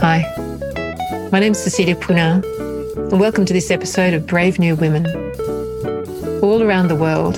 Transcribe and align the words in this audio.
Hi, 0.00 0.24
my 1.30 1.40
name 1.40 1.52
is 1.52 1.62
Cecilia 1.62 1.94
Puna, 1.94 2.42
and 2.96 3.20
welcome 3.20 3.44
to 3.44 3.52
this 3.52 3.70
episode 3.70 4.14
of 4.14 4.26
Brave 4.26 4.58
New 4.58 4.74
Women. 4.74 5.04
All 6.42 6.62
around 6.62 6.88
the 6.88 6.96
world, 6.96 7.36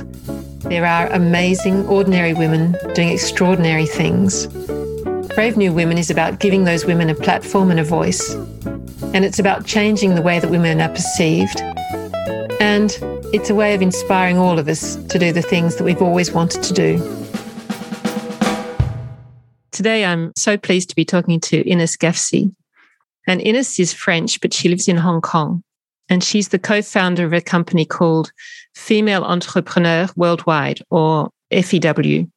there 0.61 0.87
are 0.87 1.09
amazing, 1.09 1.85
ordinary 1.89 2.35
women 2.35 2.77
doing 2.95 3.09
extraordinary 3.09 3.87
things. 3.87 4.47
Brave 5.35 5.57
New 5.57 5.73
Women 5.73 5.99
is 5.99 6.09
about 6.09 6.39
giving 6.39 6.63
those 6.63 6.85
women 6.85 7.11
a 7.11 7.17
platform 7.17 7.73
and 7.73 7.81
a 7.81 7.85
voice, 7.85 8.33
and 9.13 9.25
it's 9.25 9.41
about 9.41 9.67
changing 9.67 10.15
the 10.15 10.23
way 10.23 10.39
that 10.39 10.49
women 10.49 10.81
are 10.81 10.89
perceived. 10.89 11.61
And 12.61 12.97
it's 13.35 13.51
a 13.51 13.57
way 13.57 13.75
of 13.75 13.83
inspiring 13.83 14.39
all 14.39 14.61
of 14.61 14.69
us 14.69 14.95
to 15.07 15.19
do 15.19 15.33
the 15.33 15.43
things 15.43 15.75
that 15.77 15.85
we've 15.85 16.01
always 16.01 16.31
wanted 16.31 16.63
to 16.63 16.73
do. 16.73 17.23
Today, 19.73 20.05
I'm 20.05 20.33
so 20.37 20.59
pleased 20.59 20.91
to 20.91 20.95
be 20.95 21.05
talking 21.05 21.41
to 21.41 21.69
Ines 21.69 21.97
Gafsi. 21.97 22.55
And 23.27 23.41
Ines 23.41 23.79
is 23.79 23.93
French, 23.93 24.41
but 24.41 24.53
she 24.53 24.69
lives 24.69 24.89
in 24.89 24.97
Hong 24.97 25.21
Kong. 25.21 25.63
And 26.09 26.23
she's 26.23 26.49
the 26.49 26.59
co 26.59 26.83
founder 26.83 27.25
of 27.25 27.33
a 27.33 27.41
company 27.41 27.85
called 27.85 28.33
Female 28.75 29.25
Entrepreneur 29.25 30.09
Worldwide, 30.17 30.83
or 30.91 31.31
FEW. 31.51 32.29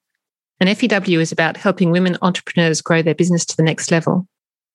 And 0.60 0.78
FEW 0.78 1.20
is 1.20 1.32
about 1.32 1.58
helping 1.58 1.92
women 1.92 2.18
entrepreneurs 2.22 2.82
grow 2.82 3.02
their 3.02 3.16
business 3.16 3.46
to 3.46 3.58
the 3.58 3.64
next 3.64 3.92
level. 3.92 4.28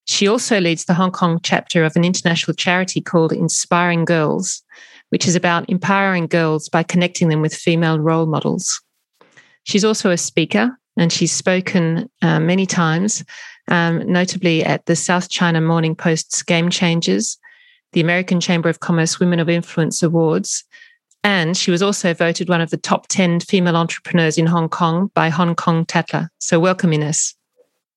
She 0.06 0.26
also 0.26 0.60
leads 0.60 0.84
the 0.84 0.94
Hong 0.94 1.12
Kong 1.12 1.38
chapter 1.42 1.84
of 1.84 1.94
an 1.96 2.04
international 2.04 2.54
charity 2.54 3.00
called 3.00 3.32
Inspiring 3.32 4.04
Girls, 4.04 4.62
which 5.10 5.26
is 5.26 5.36
about 5.36 5.68
empowering 5.70 6.26
girls 6.26 6.68
by 6.68 6.82
connecting 6.82 7.28
them 7.28 7.40
with 7.40 7.54
female 7.54 7.98
role 7.98 8.26
models. 8.26 8.80
She's 9.64 9.84
also 9.84 10.10
a 10.10 10.16
speaker 10.16 10.76
and 10.96 11.12
she's 11.12 11.32
spoken 11.32 12.10
uh, 12.22 12.40
many 12.40 12.66
times, 12.66 13.24
um, 13.70 14.10
notably 14.10 14.64
at 14.64 14.86
the 14.86 14.96
South 14.96 15.28
China 15.28 15.60
Morning 15.60 15.94
Post's 15.94 16.42
Game 16.42 16.70
Changers, 16.70 17.38
the 17.92 18.00
American 18.00 18.40
Chamber 18.40 18.68
of 18.68 18.80
Commerce 18.80 19.18
Women 19.18 19.40
of 19.40 19.48
Influence 19.48 20.02
Awards, 20.02 20.64
and 21.22 21.56
she 21.56 21.70
was 21.70 21.82
also 21.82 22.14
voted 22.14 22.48
one 22.48 22.60
of 22.60 22.70
the 22.70 22.76
top 22.76 23.06
10 23.08 23.40
female 23.40 23.76
entrepreneurs 23.76 24.38
in 24.38 24.46
Hong 24.46 24.68
Kong 24.68 25.10
by 25.14 25.28
Hong 25.28 25.54
Kong 25.54 25.84
Tatler. 25.84 26.28
So, 26.38 26.58
welcome, 26.58 26.92
Ines. 26.92 27.34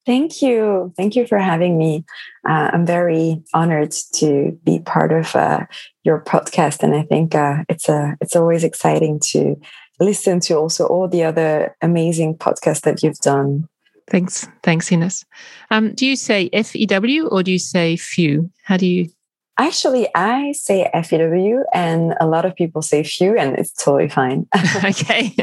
Thank 0.05 0.41
you. 0.41 0.93
Thank 0.97 1.15
you 1.15 1.25
for 1.25 1.37
having 1.37 1.77
me. 1.77 2.03
Uh, 2.47 2.71
I'm 2.73 2.85
very 2.85 3.41
honored 3.53 3.93
to 4.15 4.59
be 4.65 4.79
part 4.79 5.13
of 5.13 5.33
uh, 5.33 5.65
your 6.03 6.21
podcast, 6.21 6.83
and 6.83 6.93
I 6.93 7.03
think 7.03 7.35
uh, 7.35 7.63
it's 7.69 7.87
a 7.87 8.17
it's 8.19 8.35
always 8.35 8.65
exciting 8.65 9.21
to 9.31 9.55
listen 10.01 10.41
to 10.41 10.55
also 10.55 10.85
all 10.85 11.07
the 11.07 11.23
other 11.23 11.77
amazing 11.81 12.35
podcasts 12.35 12.81
that 12.81 13.01
you've 13.01 13.19
done. 13.19 13.69
Thanks. 14.09 14.47
Thanks, 14.63 14.91
Ines. 14.91 15.25
Um, 15.71 15.93
do 15.93 16.05
you 16.05 16.15
say 16.15 16.49
FEW 16.49 17.27
or 17.29 17.43
do 17.43 17.51
you 17.51 17.59
say 17.59 17.95
FEW? 17.95 18.49
How 18.63 18.77
do 18.77 18.85
you? 18.85 19.09
Actually, 19.57 20.07
I 20.15 20.51
say 20.53 20.89
FEW 20.93 21.63
and 21.73 22.15
a 22.19 22.25
lot 22.25 22.45
of 22.45 22.55
people 22.55 22.81
say 22.81 23.03
FEW 23.03 23.37
and 23.39 23.57
it's 23.57 23.71
totally 23.71 24.09
fine. 24.09 24.47
okay. 24.83 25.33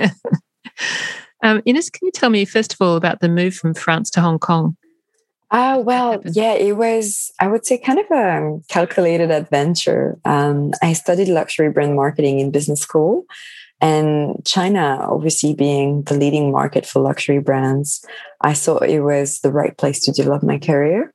um, 1.42 1.62
Ines, 1.64 1.90
can 1.90 2.06
you 2.06 2.12
tell 2.12 2.30
me, 2.30 2.44
first 2.44 2.74
of 2.74 2.80
all, 2.80 2.96
about 2.96 3.20
the 3.20 3.28
move 3.28 3.54
from 3.54 3.74
France 3.74 4.10
to 4.10 4.20
Hong 4.20 4.38
Kong? 4.38 4.76
Uh, 5.50 5.82
well, 5.84 6.22
yeah, 6.24 6.52
it 6.52 6.76
was, 6.76 7.32
I 7.40 7.48
would 7.48 7.66
say, 7.66 7.76
kind 7.76 7.98
of 7.98 8.06
a 8.12 8.60
calculated 8.68 9.32
adventure. 9.32 10.16
Um, 10.24 10.72
I 10.80 10.92
studied 10.92 11.28
luxury 11.28 11.70
brand 11.70 11.96
marketing 11.96 12.38
in 12.38 12.52
business 12.52 12.80
school. 12.80 13.24
And 13.80 14.36
China, 14.44 14.98
obviously 15.00 15.54
being 15.54 16.02
the 16.02 16.14
leading 16.14 16.52
market 16.52 16.84
for 16.84 17.00
luxury 17.00 17.38
brands, 17.38 18.04
I 18.42 18.54
thought 18.54 18.88
it 18.88 19.00
was 19.00 19.40
the 19.40 19.52
right 19.52 19.76
place 19.76 20.00
to 20.04 20.12
develop 20.12 20.42
my 20.42 20.58
career. 20.58 21.14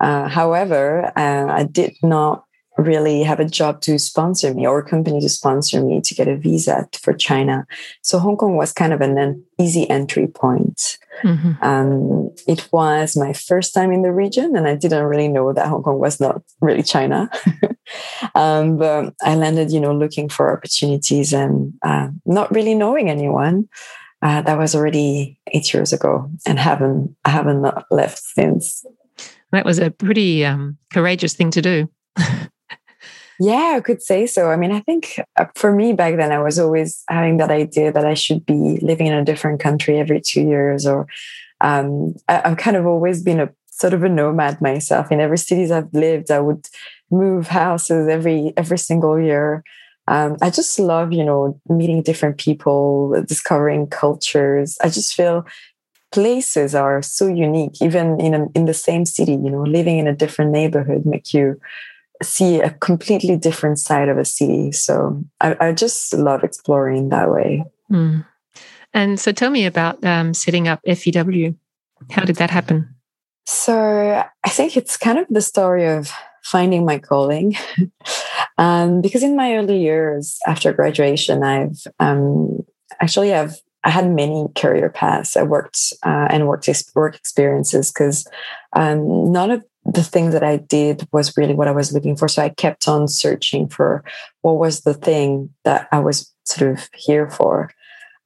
Uh, 0.00 0.28
however, 0.28 1.12
uh, 1.16 1.46
I 1.52 1.64
did 1.64 1.94
not 2.02 2.44
really 2.78 3.24
have 3.24 3.40
a 3.40 3.44
job 3.44 3.80
to 3.82 3.98
sponsor 3.98 4.54
me 4.54 4.66
or 4.66 4.78
a 4.78 4.88
company 4.88 5.20
to 5.20 5.28
sponsor 5.28 5.82
me 5.82 6.00
to 6.00 6.14
get 6.14 6.28
a 6.28 6.36
visa 6.36 6.88
for 7.02 7.12
China. 7.12 7.66
So 8.02 8.20
Hong 8.20 8.36
Kong 8.36 8.56
was 8.56 8.72
kind 8.72 8.92
of 8.92 9.00
an 9.00 9.44
easy 9.58 9.90
entry 9.90 10.28
point. 10.28 10.96
Mm-hmm. 11.22 11.52
Um, 11.60 12.30
it 12.46 12.68
was 12.72 13.16
my 13.16 13.32
first 13.32 13.74
time 13.74 13.90
in 13.90 14.02
the 14.02 14.12
region, 14.12 14.56
and 14.56 14.68
I 14.68 14.76
didn't 14.76 15.04
really 15.04 15.26
know 15.26 15.52
that 15.52 15.66
Hong 15.66 15.82
Kong 15.82 15.98
was 15.98 16.20
not 16.20 16.40
really 16.60 16.84
China. 16.84 17.28
um, 18.36 18.78
but 18.78 19.12
I 19.22 19.34
landed, 19.34 19.72
you 19.72 19.80
know, 19.80 19.92
looking 19.92 20.28
for 20.28 20.56
opportunities 20.56 21.32
and 21.32 21.74
uh, 21.82 22.08
not 22.24 22.54
really 22.54 22.74
knowing 22.74 23.10
anyone. 23.10 23.68
Uh, 24.22 24.42
that 24.42 24.58
was 24.58 24.74
already 24.74 25.38
eight 25.52 25.72
years 25.72 25.92
ago, 25.92 26.30
and 26.46 26.58
haven't 26.58 27.16
I 27.24 27.30
haven't 27.30 27.64
left 27.90 28.18
since. 28.18 28.84
That 29.50 29.64
was 29.64 29.78
a 29.78 29.90
pretty 29.90 30.44
um, 30.44 30.76
courageous 30.92 31.34
thing 31.34 31.50
to 31.52 31.62
do. 31.62 31.88
yeah, 33.40 33.74
I 33.76 33.80
could 33.80 34.02
say 34.02 34.26
so. 34.26 34.50
I 34.50 34.56
mean, 34.56 34.72
I 34.72 34.80
think 34.80 35.20
uh, 35.36 35.46
for 35.54 35.72
me 35.72 35.92
back 35.92 36.16
then, 36.16 36.32
I 36.32 36.38
was 36.40 36.58
always 36.58 37.04
having 37.08 37.36
that 37.36 37.50
idea 37.50 37.92
that 37.92 38.04
I 38.04 38.14
should 38.14 38.44
be 38.44 38.78
living 38.82 39.06
in 39.06 39.14
a 39.14 39.24
different 39.24 39.60
country 39.60 39.98
every 39.98 40.20
two 40.20 40.42
years, 40.42 40.86
or 40.86 41.06
um, 41.60 42.14
I, 42.28 42.42
I've 42.44 42.56
kind 42.56 42.76
of 42.76 42.86
always 42.86 43.22
been 43.22 43.40
a 43.40 43.50
sort 43.70 43.94
of 43.94 44.02
a 44.02 44.08
nomad 44.08 44.60
myself. 44.60 45.12
In 45.12 45.20
every 45.20 45.38
cities 45.38 45.70
I've 45.70 45.92
lived, 45.92 46.30
I 46.30 46.40
would 46.40 46.66
move 47.10 47.48
houses 47.48 48.08
every 48.08 48.52
every 48.56 48.78
single 48.78 49.20
year. 49.20 49.62
Um, 50.08 50.36
I 50.40 50.50
just 50.50 50.78
love, 50.78 51.12
you 51.12 51.24
know, 51.24 51.60
meeting 51.68 52.02
different 52.02 52.38
people, 52.38 53.22
discovering 53.26 53.86
cultures. 53.86 54.78
I 54.82 54.88
just 54.88 55.14
feel 55.14 55.46
places 56.10 56.74
are 56.74 57.02
so 57.02 57.28
unique, 57.28 57.82
even 57.82 58.18
in 58.18 58.34
a, 58.34 58.46
in 58.54 58.64
the 58.64 58.74
same 58.74 59.04
city. 59.04 59.32
You 59.32 59.50
know, 59.50 59.62
living 59.62 59.98
in 59.98 60.08
a 60.08 60.14
different 60.14 60.50
neighborhood 60.50 61.06
make 61.06 61.32
you 61.32 61.60
see 62.22 62.60
a 62.60 62.70
completely 62.70 63.36
different 63.36 63.78
side 63.78 64.08
of 64.08 64.18
a 64.18 64.24
city. 64.24 64.72
So 64.72 65.22
I, 65.40 65.56
I 65.60 65.72
just 65.72 66.12
love 66.12 66.42
exploring 66.42 67.10
that 67.10 67.30
way. 67.30 67.64
Mm. 67.90 68.26
And 68.94 69.20
so, 69.20 69.32
tell 69.32 69.50
me 69.50 69.66
about 69.66 70.02
um, 70.04 70.32
setting 70.32 70.66
up 70.66 70.80
FEW. 70.86 71.54
How 72.10 72.24
did 72.24 72.36
that 72.36 72.50
happen? 72.50 72.94
So 73.46 74.24
I 74.44 74.48
think 74.48 74.76
it's 74.76 74.96
kind 74.96 75.18
of 75.18 75.26
the 75.28 75.40
story 75.40 75.86
of 75.86 76.10
finding 76.42 76.84
my 76.84 76.98
calling. 76.98 77.56
um, 78.58 79.00
because 79.00 79.22
in 79.22 79.36
my 79.36 79.54
early 79.54 79.80
years 79.80 80.38
after 80.46 80.72
graduation, 80.72 81.42
I've 81.42 81.78
um, 82.00 82.64
actually 83.00 83.30
have 83.30 83.56
I 83.84 83.90
had 83.90 84.10
many 84.10 84.46
career 84.56 84.90
paths. 84.90 85.36
I 85.36 85.44
worked 85.44 85.92
uh, 86.04 86.28
and 86.30 86.48
worked 86.48 86.68
work 86.94 87.14
experiences 87.14 87.92
because 87.92 88.26
um, 88.74 89.32
none 89.32 89.50
of 89.50 89.64
the 89.92 90.02
thing 90.02 90.30
that 90.30 90.42
I 90.42 90.58
did 90.58 91.08
was 91.12 91.36
really 91.36 91.54
what 91.54 91.68
I 91.68 91.72
was 91.72 91.92
looking 91.92 92.16
for. 92.16 92.28
So 92.28 92.42
I 92.42 92.50
kept 92.50 92.88
on 92.88 93.08
searching 93.08 93.68
for 93.68 94.04
what 94.42 94.58
was 94.58 94.82
the 94.82 94.94
thing 94.94 95.50
that 95.64 95.88
I 95.92 95.98
was 95.98 96.32
sort 96.44 96.72
of 96.72 96.88
here 96.94 97.30
for. 97.30 97.70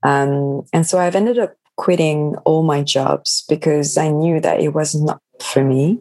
Um, 0.02 0.62
and 0.72 0.86
so 0.86 0.98
I've 0.98 1.14
ended 1.14 1.38
up 1.38 1.54
quitting 1.76 2.36
all 2.44 2.62
my 2.62 2.82
jobs 2.82 3.44
because 3.48 3.96
I 3.96 4.08
knew 4.08 4.40
that 4.40 4.60
it 4.60 4.74
was 4.74 4.94
not 4.94 5.20
for 5.40 5.64
me. 5.64 6.00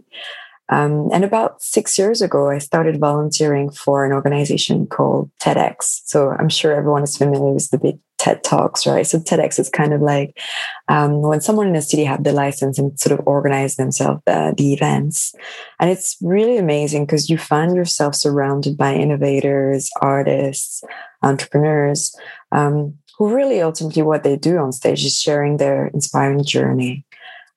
Um, 0.71 1.09
and 1.11 1.23
about 1.25 1.61
six 1.61 1.97
years 1.99 2.21
ago, 2.21 2.49
I 2.49 2.57
started 2.57 2.99
volunteering 2.99 3.69
for 3.69 4.05
an 4.05 4.13
organization 4.13 4.87
called 4.87 5.29
TEDx. 5.41 6.01
So 6.05 6.29
I'm 6.29 6.49
sure 6.49 6.73
everyone 6.73 7.03
is 7.03 7.17
familiar 7.17 7.53
with 7.53 7.69
the 7.69 7.77
big 7.77 7.99
TED 8.21 8.43
Talks, 8.43 8.85
right? 8.85 9.05
So 9.05 9.17
TEDx 9.17 9.59
is 9.59 9.67
kind 9.67 9.93
of 9.93 10.01
like 10.01 10.39
um, 10.87 11.21
when 11.23 11.41
someone 11.41 11.67
in 11.67 11.75
a 11.75 11.81
city 11.81 12.03
have 12.03 12.23
the 12.23 12.31
license 12.31 12.77
and 12.77 12.97
sort 12.99 13.19
of 13.19 13.27
organize 13.27 13.75
themselves 13.75 14.21
uh, 14.27 14.53
the 14.55 14.73
events, 14.73 15.33
and 15.79 15.89
it's 15.89 16.17
really 16.21 16.57
amazing 16.57 17.05
because 17.05 17.31
you 17.31 17.37
find 17.39 17.75
yourself 17.75 18.13
surrounded 18.13 18.77
by 18.77 18.93
innovators, 18.93 19.89
artists, 20.01 20.83
entrepreneurs, 21.23 22.15
um, 22.51 22.93
who 23.17 23.35
really 23.35 23.59
ultimately 23.59 24.03
what 24.03 24.23
they 24.23 24.37
do 24.37 24.59
on 24.59 24.71
stage 24.71 25.03
is 25.03 25.19
sharing 25.19 25.57
their 25.57 25.87
inspiring 25.87 26.43
journey, 26.43 27.03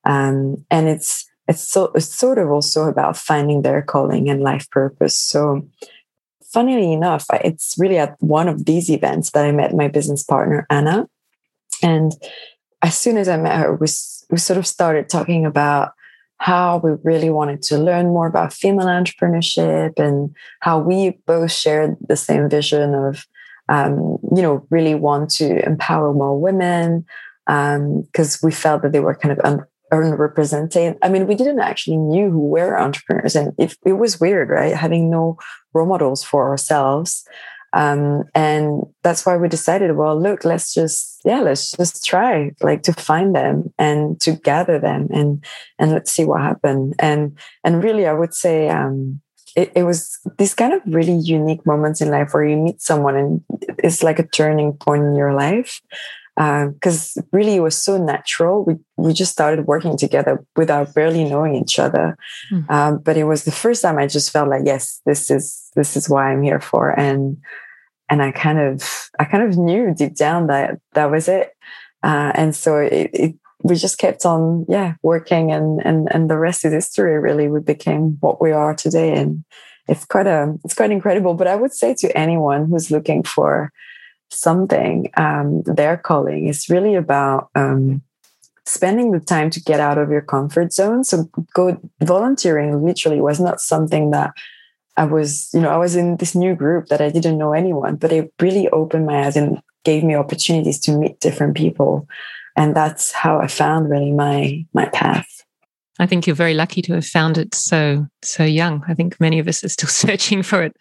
um, 0.04 0.64
and 0.70 0.88
it's 0.88 1.28
it's 1.48 1.66
so 1.68 1.92
it's 1.94 2.06
sort 2.06 2.38
of 2.38 2.50
also 2.50 2.88
about 2.88 3.16
finding 3.16 3.62
their 3.62 3.82
calling 3.82 4.28
and 4.28 4.42
life 4.42 4.68
purpose. 4.70 5.18
So 5.18 5.68
funnily 6.54 6.92
enough, 6.92 7.26
it's 7.32 7.74
really 7.78 7.98
at 7.98 8.16
one 8.20 8.48
of 8.48 8.64
these 8.64 8.88
events 8.88 9.32
that 9.32 9.44
I 9.44 9.52
met 9.52 9.74
my 9.74 9.88
business 9.88 10.22
partner, 10.22 10.66
Anna. 10.70 11.08
And 11.82 12.12
as 12.80 12.96
soon 12.96 13.16
as 13.16 13.28
I 13.28 13.36
met 13.36 13.58
her, 13.58 13.74
we, 13.74 13.88
we 14.30 14.38
sort 14.38 14.58
of 14.58 14.66
started 14.66 15.08
talking 15.08 15.44
about 15.44 15.92
how 16.38 16.78
we 16.78 16.92
really 17.02 17.30
wanted 17.30 17.62
to 17.62 17.78
learn 17.78 18.06
more 18.06 18.26
about 18.26 18.52
female 18.52 18.86
entrepreneurship 18.86 19.98
and 19.98 20.34
how 20.60 20.78
we 20.78 21.18
both 21.26 21.50
shared 21.50 21.96
the 22.06 22.16
same 22.16 22.48
vision 22.48 22.94
of, 22.94 23.26
um, 23.68 24.18
you 24.34 24.42
know, 24.42 24.66
really 24.70 24.94
want 24.94 25.30
to 25.30 25.64
empower 25.66 26.12
more 26.12 26.38
women 26.38 27.04
because 27.46 28.34
um, 28.34 28.40
we 28.42 28.52
felt 28.52 28.82
that 28.82 28.92
they 28.92 29.00
were 29.00 29.14
kind 29.14 29.32
of 29.32 29.38
un- 29.92 30.04
unrepresented. 30.04 30.96
I 31.02 31.08
mean, 31.08 31.26
we 31.26 31.34
didn't 31.34 31.60
actually 31.60 31.96
knew 31.96 32.30
who 32.30 32.48
were 32.48 32.78
entrepreneurs, 32.78 33.36
and 33.36 33.52
it, 33.58 33.76
it 33.84 33.94
was 33.94 34.20
weird, 34.20 34.50
right? 34.50 34.74
Having 34.74 35.10
no 35.10 35.38
role 35.72 35.86
models 35.86 36.22
for 36.24 36.48
ourselves. 36.48 37.24
Um, 37.72 38.22
and 38.36 38.84
that's 39.02 39.26
why 39.26 39.36
we 39.36 39.48
decided, 39.48 39.96
well, 39.96 40.20
look, 40.20 40.44
let's 40.44 40.72
just, 40.72 41.20
yeah, 41.24 41.40
let's 41.40 41.72
just 41.72 42.04
try 42.04 42.52
like 42.60 42.82
to 42.84 42.92
find 42.92 43.34
them 43.34 43.74
and 43.78 44.20
to 44.20 44.32
gather 44.32 44.78
them 44.78 45.08
and, 45.10 45.44
and 45.80 45.90
let's 45.90 46.12
see 46.12 46.24
what 46.24 46.40
happened. 46.40 46.94
And, 47.00 47.36
and 47.64 47.82
really, 47.82 48.06
I 48.06 48.12
would 48.12 48.32
say, 48.32 48.68
um, 48.68 49.20
it, 49.56 49.72
it 49.74 49.82
was 49.82 50.18
these 50.38 50.54
kind 50.54 50.72
of 50.72 50.82
really 50.86 51.16
unique 51.16 51.66
moments 51.66 52.00
in 52.00 52.10
life 52.10 52.32
where 52.32 52.44
you 52.44 52.56
meet 52.56 52.80
someone 52.80 53.16
and 53.16 53.40
it's 53.78 54.04
like 54.04 54.20
a 54.20 54.26
turning 54.26 54.74
point 54.74 55.02
in 55.02 55.16
your 55.16 55.34
life 55.34 55.80
because 56.36 57.16
uh, 57.16 57.22
really 57.32 57.56
it 57.56 57.60
was 57.60 57.76
so 57.76 57.96
natural. 57.96 58.64
We 58.64 58.76
we 58.96 59.12
just 59.12 59.32
started 59.32 59.66
working 59.66 59.96
together 59.96 60.44
without 60.56 60.92
barely 60.94 61.24
knowing 61.24 61.54
each 61.54 61.78
other. 61.78 62.16
Mm. 62.50 62.70
Um, 62.70 62.98
but 62.98 63.16
it 63.16 63.24
was 63.24 63.44
the 63.44 63.52
first 63.52 63.82
time 63.82 63.98
I 63.98 64.06
just 64.06 64.30
felt 64.30 64.48
like, 64.48 64.62
yes, 64.64 65.00
this 65.06 65.30
is 65.30 65.70
this 65.76 65.96
is 65.96 66.08
why 66.08 66.32
I'm 66.32 66.42
here 66.42 66.60
for, 66.60 66.90
and 66.98 67.36
and 68.10 68.22
I 68.22 68.32
kind 68.32 68.58
of 68.58 69.10
I 69.18 69.24
kind 69.24 69.44
of 69.44 69.56
knew 69.56 69.94
deep 69.94 70.16
down 70.16 70.48
that 70.48 70.80
that 70.94 71.10
was 71.10 71.28
it. 71.28 71.52
Uh, 72.02 72.32
and 72.34 72.54
so 72.54 72.78
it, 72.78 73.10
it, 73.14 73.34
we 73.62 73.76
just 73.76 73.96
kept 73.96 74.26
on, 74.26 74.66
yeah, 74.68 74.94
working, 75.02 75.52
and 75.52 75.80
and 75.86 76.08
and 76.12 76.28
the 76.28 76.36
rest 76.36 76.64
is 76.64 76.72
history. 76.72 77.18
Really, 77.18 77.48
we 77.48 77.60
became 77.60 78.18
what 78.20 78.40
we 78.42 78.50
are 78.50 78.74
today, 78.74 79.14
and 79.14 79.44
it's 79.88 80.04
quite 80.04 80.26
a 80.26 80.54
it's 80.64 80.74
quite 80.74 80.90
incredible. 80.90 81.34
But 81.34 81.46
I 81.46 81.54
would 81.54 81.72
say 81.72 81.94
to 81.94 82.16
anyone 82.18 82.66
who's 82.66 82.90
looking 82.90 83.22
for 83.22 83.72
something, 84.30 85.10
um, 85.16 85.62
their 85.62 85.96
calling 85.96 86.48
is 86.48 86.68
really 86.68 86.94
about 86.94 87.50
um, 87.54 88.02
spending 88.66 89.12
the 89.12 89.20
time 89.20 89.50
to 89.50 89.60
get 89.60 89.80
out 89.80 89.98
of 89.98 90.10
your 90.10 90.22
comfort 90.22 90.72
zone. 90.72 91.04
So 91.04 91.28
go 91.54 91.80
volunteering 92.00 92.84
literally 92.84 93.20
was 93.20 93.40
not 93.40 93.60
something 93.60 94.10
that 94.10 94.32
I 94.96 95.04
was, 95.04 95.50
you 95.52 95.60
know, 95.60 95.70
I 95.70 95.76
was 95.76 95.96
in 95.96 96.16
this 96.16 96.34
new 96.34 96.54
group 96.54 96.86
that 96.86 97.00
I 97.00 97.10
didn't 97.10 97.38
know 97.38 97.52
anyone, 97.52 97.96
but 97.96 98.12
it 98.12 98.32
really 98.40 98.68
opened 98.68 99.06
my 99.06 99.26
eyes 99.26 99.36
and 99.36 99.60
gave 99.84 100.04
me 100.04 100.14
opportunities 100.14 100.78
to 100.80 100.96
meet 100.96 101.20
different 101.20 101.56
people. 101.56 102.08
And 102.56 102.74
that's 102.74 103.10
how 103.12 103.40
I 103.40 103.48
found 103.48 103.90
really 103.90 104.12
my 104.12 104.64
my 104.72 104.86
path. 104.86 105.26
I 105.98 106.06
think 106.06 106.26
you're 106.26 106.36
very 106.36 106.54
lucky 106.54 106.82
to 106.82 106.94
have 106.94 107.06
found 107.06 107.38
it 107.38 107.54
so 107.54 108.06
so 108.22 108.44
young. 108.44 108.84
I 108.88 108.94
think 108.94 109.20
many 109.20 109.38
of 109.40 109.48
us 109.48 109.64
are 109.64 109.68
still 109.68 109.88
searching 110.04 110.42
for 110.42 110.62
it, 110.62 110.76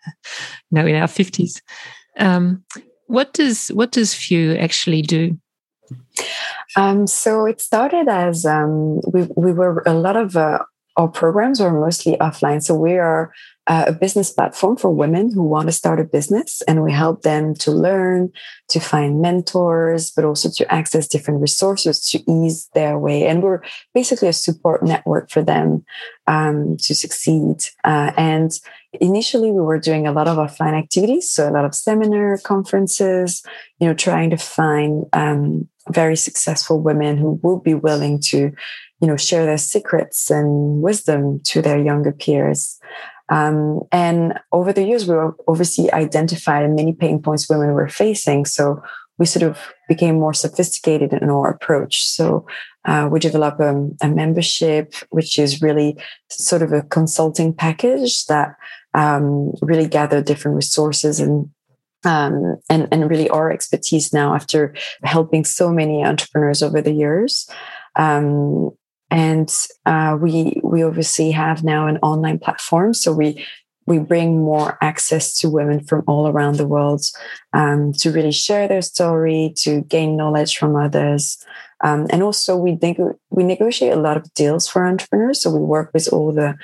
you 0.72 0.76
know, 0.80 0.86
in 0.86 0.96
our 0.96 1.08
fifties. 1.08 1.62
Um, 2.18 2.64
what 3.08 3.34
does 3.34 3.70
what 3.70 3.92
does 3.92 4.14
Few 4.14 4.56
actually 4.56 5.02
do? 5.02 5.38
Um, 6.76 7.08
so 7.08 7.46
it 7.46 7.62
started 7.62 8.08
as 8.08 8.46
um, 8.46 9.02
we 9.12 9.28
we 9.36 9.52
were 9.52 9.84
a 9.86 9.94
lot 9.94 10.18
of 10.18 10.36
uh, 10.36 10.60
our 10.98 11.08
programs 11.08 11.60
were 11.60 11.72
mostly 11.72 12.18
offline. 12.18 12.62
So 12.62 12.76
we 12.76 12.98
are 12.98 13.34
uh, 13.68 13.86
a 13.88 13.94
business 13.94 14.32
platform 14.32 14.76
for 14.76 14.92
women 14.92 15.32
who 15.34 15.42
want 15.42 15.68
to 15.68 15.72
start 15.72 16.00
a 16.00 16.04
business, 16.04 16.62
and 16.68 16.84
we 16.84 16.92
help 16.92 17.22
them 17.22 17.54
to 17.56 17.72
learn, 17.72 18.32
to 18.70 18.80
find 18.80 19.22
mentors, 19.22 20.12
but 20.12 20.26
also 20.26 20.50
to 20.50 20.74
access 20.74 21.08
different 21.08 21.42
resources 21.42 22.10
to 22.10 22.20
ease 22.30 22.70
their 22.74 23.00
way. 23.00 23.26
And 23.26 23.42
we're 23.42 23.62
basically 23.94 24.28
a 24.28 24.34
support 24.34 24.84
network 24.84 25.32
for 25.32 25.42
them 25.42 25.86
um, 26.28 26.78
to 26.82 26.94
succeed. 26.94 27.64
Uh, 27.84 28.12
and 28.18 28.52
initially, 29.00 29.52
we 29.52 29.62
were 29.62 29.80
doing 29.80 30.08
a 30.08 30.12
lot 30.12 30.28
of 30.28 30.38
offline 30.38 30.78
activities, 30.78 31.30
so 31.30 31.50
a 31.50 31.52
lot 31.52 31.66
of 31.66 31.76
seminar 31.76 32.38
conferences. 32.44 33.44
You 33.80 33.88
know, 33.88 33.94
trying 33.94 34.30
to 34.30 34.38
find 34.38 35.06
um, 35.14 35.68
very 35.90 36.16
successful 36.16 36.82
women 36.82 37.18
who 37.18 37.40
will 37.44 37.60
be 37.60 37.74
willing 37.74 38.20
to 38.30 38.52
you 39.02 39.08
know 39.08 39.18
share 39.18 39.46
their 39.46 39.58
secrets 39.58 40.30
and 40.30 40.82
wisdom 40.82 41.42
to 41.46 41.62
their 41.62 41.80
younger 41.82 42.12
peers 42.12 42.80
um, 43.30 43.82
and 43.92 44.40
over 44.52 44.74
the 44.74 44.86
years, 44.86 45.08
we 45.08 45.16
were 45.16 45.36
obviously 45.48 45.92
identified 45.92 46.70
many 46.70 46.94
pain 46.94 47.22
points 47.22 47.50
women 47.50 47.74
were 47.74 47.90
facing. 47.90 48.46
So 48.46 48.82
we 49.18 49.26
sort 49.26 49.44
of 49.44 49.60
became 49.88 50.20
more 50.20 50.34
sophisticated 50.34 51.14
in 51.14 51.30
our 51.30 51.50
approach. 51.50 52.06
So 52.06 52.46
uh, 52.86 53.08
we 53.12 53.20
develop 53.20 53.60
a, 53.60 53.90
a, 54.02 54.10
membership, 54.10 54.94
which 55.10 55.40
is 55.40 55.62
really 55.62 55.98
sort 56.30 56.62
of 56.62 56.74
a 56.74 56.82
consulting 56.82 57.54
package 57.54 58.26
that 58.26 58.56
um, 58.94 59.54
really 59.62 59.88
gather 59.88 60.22
different 60.22 60.56
resources 60.56 61.20
and 61.20 61.50
um, 62.06 62.58
and 62.70 62.88
and 62.92 63.10
really 63.10 63.30
our 63.30 63.52
expertise 63.52 64.12
now 64.12 64.36
after 64.36 64.76
helping 65.04 65.46
so 65.46 65.72
many 65.72 66.04
entrepreneurs 66.04 66.62
over 66.62 66.82
the 66.82 66.92
years. 66.92 67.50
Um, 67.96 68.72
and 69.10 69.50
uh, 69.86 70.18
we 70.20 70.60
we 70.64 70.84
obviously 70.84 71.32
have 71.32 71.64
now 71.64 71.88
an 71.88 71.98
online 71.98 72.40
platform 72.40 72.94
so 72.94 73.14
we 73.14 73.46
we 73.86 74.00
bring 74.00 74.42
more 74.42 74.78
access 74.82 75.38
to 75.40 75.50
women 75.50 75.84
from 75.84 76.04
all 76.08 76.28
around 76.28 76.56
the 76.56 76.68
world 76.68 77.04
um, 77.54 77.94
to 77.94 78.12
really 78.12 78.32
share 78.32 78.68
their 78.68 78.82
story 78.82 79.54
to 79.58 79.82
gain 79.82 80.18
knowledge 80.18 80.58
from 80.58 80.76
others 80.76 81.38
um, 81.84 82.08
and 82.10 82.24
also 82.24 82.58
we 82.58 82.78
neg- 82.82 83.18
we 83.30 83.44
negotiate 83.44 83.94
a 83.94 84.00
lot 84.00 84.18
of 84.18 84.34
deals 84.34 84.68
for 84.68 84.86
entrepreneurs. 84.86 85.42
So 85.42 85.52
we 85.52 85.60
work 85.60 85.92
with 85.94 86.12
all 86.12 86.32
the 86.32 86.56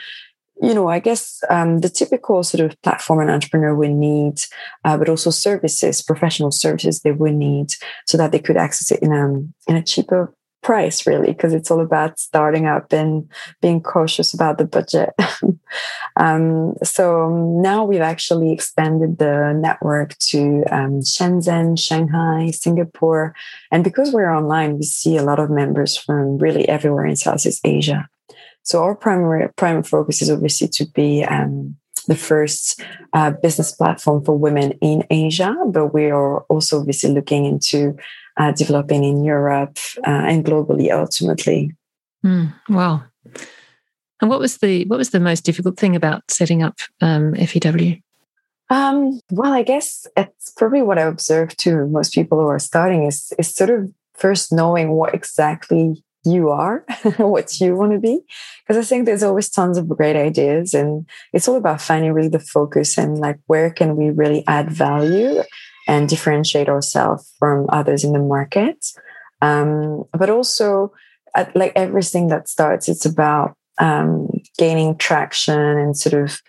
you 0.61 0.73
know, 0.73 0.89
I 0.89 0.99
guess 0.99 1.41
um, 1.49 1.79
the 1.79 1.89
typical 1.89 2.43
sort 2.43 2.69
of 2.69 2.81
platform 2.81 3.21
an 3.21 3.29
entrepreneur 3.29 3.73
would 3.73 3.91
need, 3.91 4.41
uh, 4.83 4.97
but 4.97 5.07
also 5.07 5.29
services, 5.29 6.01
professional 6.01 6.51
services 6.51 6.99
they 6.99 7.13
would 7.13 7.35
need, 7.35 7.71
so 8.05 8.17
that 8.17 8.31
they 8.31 8.39
could 8.39 8.57
access 8.57 8.91
it 8.91 8.99
in 9.01 9.13
a 9.13 9.25
in 9.71 9.77
a 9.77 9.83
cheaper 9.83 10.33
price 10.61 11.07
really 11.07 11.27
because 11.27 11.53
it's 11.53 11.71
all 11.71 11.79
about 11.79 12.19
starting 12.19 12.65
up 12.65 12.91
and 12.91 13.29
being 13.61 13.81
cautious 13.81 14.33
about 14.33 14.57
the 14.57 14.65
budget. 14.65 15.09
Um, 16.17 16.73
so 16.83 17.29
now 17.61 17.85
we've 17.85 18.01
actually 18.01 18.51
expanded 18.51 19.19
the 19.19 19.53
network 19.53 20.17
to 20.17 20.63
um, 20.71 20.99
shenzhen 21.01 21.79
shanghai 21.79 22.49
singapore 22.51 23.35
and 23.71 23.83
because 23.83 24.11
we're 24.11 24.35
online 24.35 24.77
we 24.77 24.83
see 24.83 25.15
a 25.15 25.23
lot 25.23 25.39
of 25.39 25.51
members 25.51 25.95
from 25.95 26.39
really 26.39 26.67
everywhere 26.67 27.05
in 27.05 27.15
southeast 27.15 27.61
asia. 27.63 28.09
So 28.63 28.83
our 28.83 28.95
primary 28.95 29.49
primary 29.55 29.83
focus 29.83 30.21
is 30.21 30.29
obviously 30.29 30.67
to 30.69 30.85
be 30.87 31.23
um, 31.23 31.77
the 32.07 32.15
first 32.15 32.81
uh, 33.13 33.31
business 33.31 33.71
platform 33.71 34.25
for 34.25 34.37
women 34.37 34.71
in 34.81 35.05
Asia, 35.09 35.55
but 35.67 35.93
we 35.93 36.09
are 36.09 36.41
also 36.41 36.79
obviously 36.79 37.11
looking 37.11 37.45
into 37.45 37.95
uh, 38.39 38.51
developing 38.53 39.03
in 39.03 39.23
Europe 39.23 39.77
uh, 39.99 40.23
and 40.25 40.45
globally 40.45 40.91
ultimately. 40.91 41.75
Mm, 42.25 42.53
wow. 42.69 43.03
And 44.21 44.29
what 44.29 44.39
was 44.39 44.57
the 44.57 44.85
what 44.85 44.97
was 44.97 45.11
the 45.11 45.19
most 45.19 45.45
difficult 45.45 45.77
thing 45.77 45.95
about 45.95 46.23
setting 46.29 46.63
up 46.63 46.79
um, 47.01 47.35
FEW? 47.35 48.01
Um, 48.69 49.19
well, 49.31 49.53
I 49.53 49.63
guess 49.63 50.07
it's 50.15 50.51
probably 50.51 50.81
what 50.81 50.99
I 50.99 51.03
observe 51.03 51.55
too. 51.57 51.87
Most 51.87 52.13
people 52.13 52.39
who 52.39 52.47
are 52.47 52.59
starting 52.59 53.03
is 53.03 53.33
is 53.37 53.53
sort 53.53 53.69
of 53.69 53.91
first 54.15 54.51
knowing 54.51 54.91
what 54.91 55.13
exactly 55.13 56.03
you 56.25 56.49
are, 56.49 56.85
what 57.17 57.59
you 57.61 57.75
want 57.75 57.93
to 57.93 57.99
be. 57.99 58.19
Because 58.67 58.85
I 58.85 58.87
think 58.87 59.05
there's 59.05 59.23
always 59.23 59.49
tons 59.49 59.77
of 59.77 59.87
great 59.87 60.17
ideas, 60.17 60.73
and 60.73 61.07
it's 61.31 61.47
all 61.47 61.55
about 61.55 61.81
finding 61.81 62.11
really 62.13 62.29
the 62.29 62.39
focus 62.39 62.97
and 62.97 63.17
like 63.19 63.39
where 63.47 63.69
can 63.69 63.95
we 63.95 64.09
really 64.09 64.43
add 64.47 64.69
value 64.69 65.41
and 65.89 66.07
differentiate 66.07 66.69
ourselves 66.69 67.33
from 67.39 67.65
others 67.69 68.03
in 68.03 68.13
the 68.13 68.19
market. 68.19 68.77
Um, 69.41 70.03
but 70.13 70.29
also, 70.29 70.93
at, 71.35 71.55
like 71.55 71.73
everything 71.75 72.27
that 72.27 72.47
starts, 72.47 72.87
it's 72.87 73.07
about 73.07 73.55
um, 73.79 74.29
gaining 74.59 74.97
traction 74.97 75.59
and 75.59 75.97
sort 75.97 76.23
of 76.23 76.41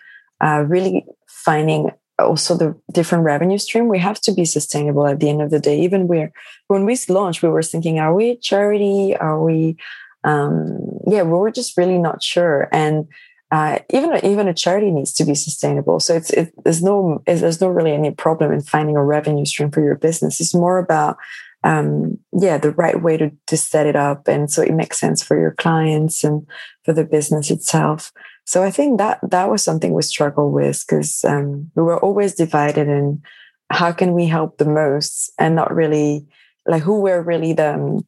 uh, 0.45 0.63
really 0.67 1.05
finding 1.27 1.89
also 2.19 2.55
the 2.55 2.79
different 2.91 3.23
revenue 3.23 3.57
stream. 3.57 3.87
We 3.87 3.97
have 3.97 4.21
to 4.21 4.31
be 4.31 4.45
sustainable 4.45 5.07
at 5.07 5.19
the 5.19 5.29
end 5.29 5.41
of 5.41 5.49
the 5.49 5.59
day. 5.59 5.79
Even 5.81 6.07
where 6.07 6.31
when 6.67 6.85
we 6.85 6.95
launched, 7.09 7.41
we 7.41 7.49
were 7.49 7.63
thinking, 7.63 7.97
are 7.97 8.13
we 8.13 8.37
charity? 8.37 9.15
Are 9.17 9.41
we? 9.43 9.75
Um, 10.23 10.99
yeah, 11.07 11.23
we 11.23 11.31
were 11.31 11.49
just 11.49 11.77
really 11.77 11.97
not 11.97 12.21
sure. 12.21 12.69
And 12.71 13.07
uh, 13.51 13.79
even 13.89 14.25
even 14.25 14.47
a 14.47 14.53
charity 14.53 14.91
needs 14.91 15.11
to 15.13 15.25
be 15.25 15.35
sustainable. 15.35 15.99
So 15.99 16.15
it's 16.15 16.29
it, 16.29 16.53
there's 16.63 16.81
no 16.81 17.21
there's 17.25 17.59
no 17.59 17.67
really 17.67 17.91
any 17.91 18.11
problem 18.11 18.51
in 18.53 18.61
finding 18.61 18.95
a 18.95 19.03
revenue 19.03 19.45
stream 19.45 19.71
for 19.71 19.83
your 19.83 19.95
business. 19.95 20.39
It's 20.39 20.53
more 20.53 20.77
about 20.77 21.17
um, 21.63 22.17
yeah 22.31 22.57
the 22.57 22.71
right 22.71 23.01
way 23.01 23.17
to 23.17 23.31
to 23.47 23.57
set 23.57 23.85
it 23.85 23.97
up, 23.97 24.29
and 24.29 24.49
so 24.49 24.61
it 24.61 24.73
makes 24.73 24.99
sense 24.99 25.21
for 25.21 25.37
your 25.37 25.51
clients 25.51 26.23
and 26.23 26.47
for 26.85 26.93
the 26.93 27.03
business 27.03 27.51
itself. 27.51 28.13
So 28.45 28.63
I 28.63 28.71
think 28.71 28.97
that 28.99 29.19
that 29.29 29.49
was 29.49 29.61
something 29.61 29.93
we 29.93 30.01
struggled 30.01 30.53
with 30.53 30.83
because 30.87 31.23
um, 31.25 31.69
we 31.75 31.83
were 31.83 31.99
always 31.99 32.33
divided 32.33 32.87
in 32.87 33.21
how 33.69 33.91
can 33.91 34.13
we 34.13 34.27
help 34.27 34.57
the 34.57 34.65
most, 34.65 35.29
and 35.37 35.55
not 35.55 35.75
really 35.75 36.25
like 36.65 36.83
who 36.83 37.01
were 37.01 37.21
really 37.21 37.51
the 37.51 37.73
um, 37.73 38.05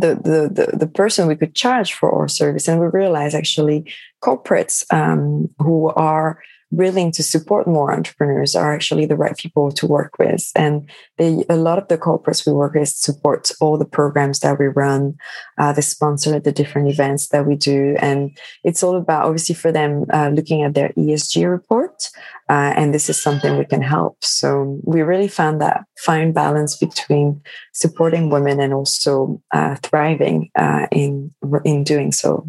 the, 0.00 0.14
the, 0.14 0.66
the, 0.66 0.76
the, 0.76 0.86
person 0.86 1.26
we 1.26 1.36
could 1.36 1.54
charge 1.54 1.94
for 1.94 2.12
our 2.12 2.28
service. 2.28 2.68
And 2.68 2.80
we 2.80 2.86
realized 2.86 3.34
actually 3.34 3.90
corporates 4.26 4.84
um, 4.92 5.48
who 5.58 5.88
are 5.90 6.40
willing 6.72 7.12
to 7.12 7.22
support 7.22 7.66
more 7.66 7.92
entrepreneurs 7.92 8.56
are 8.56 8.74
actually 8.74 9.06
the 9.06 9.16
right 9.16 9.36
people 9.36 9.70
to 9.70 9.86
work 9.86 10.18
with. 10.18 10.50
And 10.56 10.90
they, 11.16 11.44
a 11.48 11.56
lot 11.56 11.78
of 11.78 11.86
the 11.86 11.96
corporates 11.96 12.44
we 12.44 12.52
work 12.52 12.74
with 12.74 12.88
support 12.88 13.52
all 13.60 13.78
the 13.78 13.84
programs 13.84 14.40
that 14.40 14.58
we 14.58 14.66
run. 14.66 15.14
Uh, 15.58 15.72
they 15.72 15.80
sponsor 15.80 16.40
the 16.40 16.50
different 16.50 16.88
events 16.88 17.28
that 17.28 17.46
we 17.46 17.54
do. 17.54 17.96
And 18.00 18.36
it's 18.64 18.82
all 18.82 18.96
about 18.96 19.26
obviously 19.26 19.54
for 19.54 19.70
them 19.70 20.06
uh, 20.12 20.30
looking 20.30 20.62
at 20.62 20.74
their 20.74 20.90
ESG 20.90 21.48
report 21.48 22.10
uh, 22.48 22.72
and 22.76 22.94
this 22.94 23.08
is 23.08 23.20
something 23.20 23.56
we 23.56 23.64
can 23.64 23.82
help. 23.82 24.24
So 24.24 24.80
we 24.84 25.02
really 25.02 25.28
found 25.28 25.60
that 25.60 25.84
fine 25.98 26.32
balance 26.32 26.76
between 26.76 27.42
supporting 27.72 28.30
women 28.30 28.60
and 28.60 28.72
also 28.72 29.40
uh, 29.52 29.76
thriving 29.82 30.50
uh, 30.56 30.86
in 30.90 31.34
in 31.64 31.84
doing 31.84 32.12
so. 32.12 32.46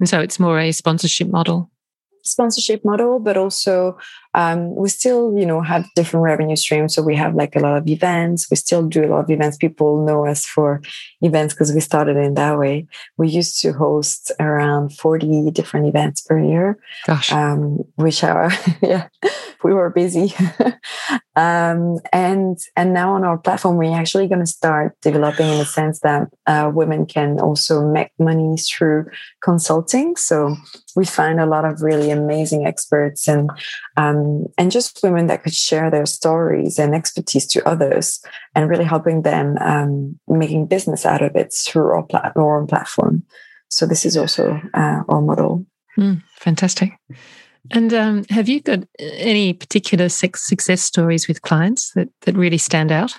And 0.00 0.08
so 0.08 0.20
it's 0.20 0.40
more 0.40 0.58
a 0.58 0.72
sponsorship 0.72 1.28
model 1.28 1.70
sponsorship 2.24 2.84
model, 2.84 3.18
but 3.18 3.36
also 3.36 3.96
um, 4.32 4.74
we 4.74 4.88
still, 4.88 5.36
you 5.38 5.46
know, 5.46 5.60
have 5.60 5.86
different 5.94 6.24
revenue 6.24 6.56
streams. 6.56 6.94
So 6.94 7.02
we 7.02 7.14
have 7.14 7.34
like 7.34 7.54
a 7.54 7.60
lot 7.60 7.76
of 7.76 7.86
events. 7.86 8.50
We 8.50 8.56
still 8.56 8.86
do 8.86 9.04
a 9.04 9.08
lot 9.08 9.20
of 9.20 9.30
events. 9.30 9.58
People 9.58 10.04
know 10.04 10.26
us 10.26 10.44
for 10.44 10.80
events 11.20 11.54
because 11.54 11.72
we 11.72 11.80
started 11.80 12.16
in 12.16 12.34
that 12.34 12.58
way. 12.58 12.86
We 13.16 13.28
used 13.28 13.60
to 13.60 13.72
host 13.72 14.32
around 14.40 14.96
40 14.96 15.50
different 15.52 15.86
events 15.86 16.22
per 16.22 16.38
year. 16.38 16.78
Gosh. 17.06 17.30
Um, 17.30 17.84
which 17.96 18.24
are, 18.24 18.50
yeah, 18.82 19.08
we 19.64 19.72
were 19.72 19.90
busy. 19.90 20.34
um, 21.36 21.98
and, 22.12 22.58
and 22.76 22.92
now 22.92 23.14
on 23.14 23.24
our 23.24 23.38
platform, 23.38 23.76
we're 23.76 23.98
actually 23.98 24.28
going 24.28 24.40
to 24.40 24.46
start 24.46 24.94
developing 25.00 25.48
in 25.48 25.58
the 25.58 25.64
sense 25.64 26.00
that 26.00 26.28
uh, 26.46 26.70
women 26.72 27.06
can 27.06 27.40
also 27.40 27.84
make 27.88 28.10
money 28.18 28.56
through 28.58 29.06
consulting. 29.42 30.16
So 30.16 30.54
we 30.94 31.06
find 31.06 31.40
a 31.40 31.46
lot 31.46 31.64
of 31.64 31.82
really 31.82 32.10
amazing 32.10 32.66
experts 32.66 33.26
and 33.26 33.50
um, 33.96 34.46
and 34.58 34.70
just 34.70 35.02
women 35.02 35.26
that 35.28 35.42
could 35.42 35.54
share 35.54 35.90
their 35.90 36.06
stories 36.06 36.78
and 36.78 36.94
expertise 36.94 37.46
to 37.48 37.66
others 37.66 38.20
and 38.54 38.68
really 38.68 38.84
helping 38.84 39.22
them 39.22 39.56
um, 39.60 40.20
making 40.28 40.66
business 40.66 41.06
out 41.06 41.22
of 41.22 41.34
it 41.34 41.52
through 41.52 41.90
our, 41.94 42.02
plat- 42.02 42.32
our 42.36 42.60
own 42.60 42.66
platform. 42.66 43.22
So 43.70 43.86
this 43.86 44.04
is 44.04 44.16
also 44.16 44.60
uh, 44.74 45.02
our 45.08 45.22
model. 45.22 45.66
Mm, 45.98 46.22
fantastic. 46.36 46.92
And 47.70 47.94
um, 47.94 48.24
have 48.28 48.48
you 48.48 48.60
got 48.60 48.80
any 48.98 49.52
particular 49.52 50.08
success 50.08 50.82
stories 50.82 51.26
with 51.28 51.42
clients 51.42 51.92
that, 51.92 52.08
that 52.22 52.36
really 52.36 52.58
stand 52.58 52.92
out? 52.92 53.16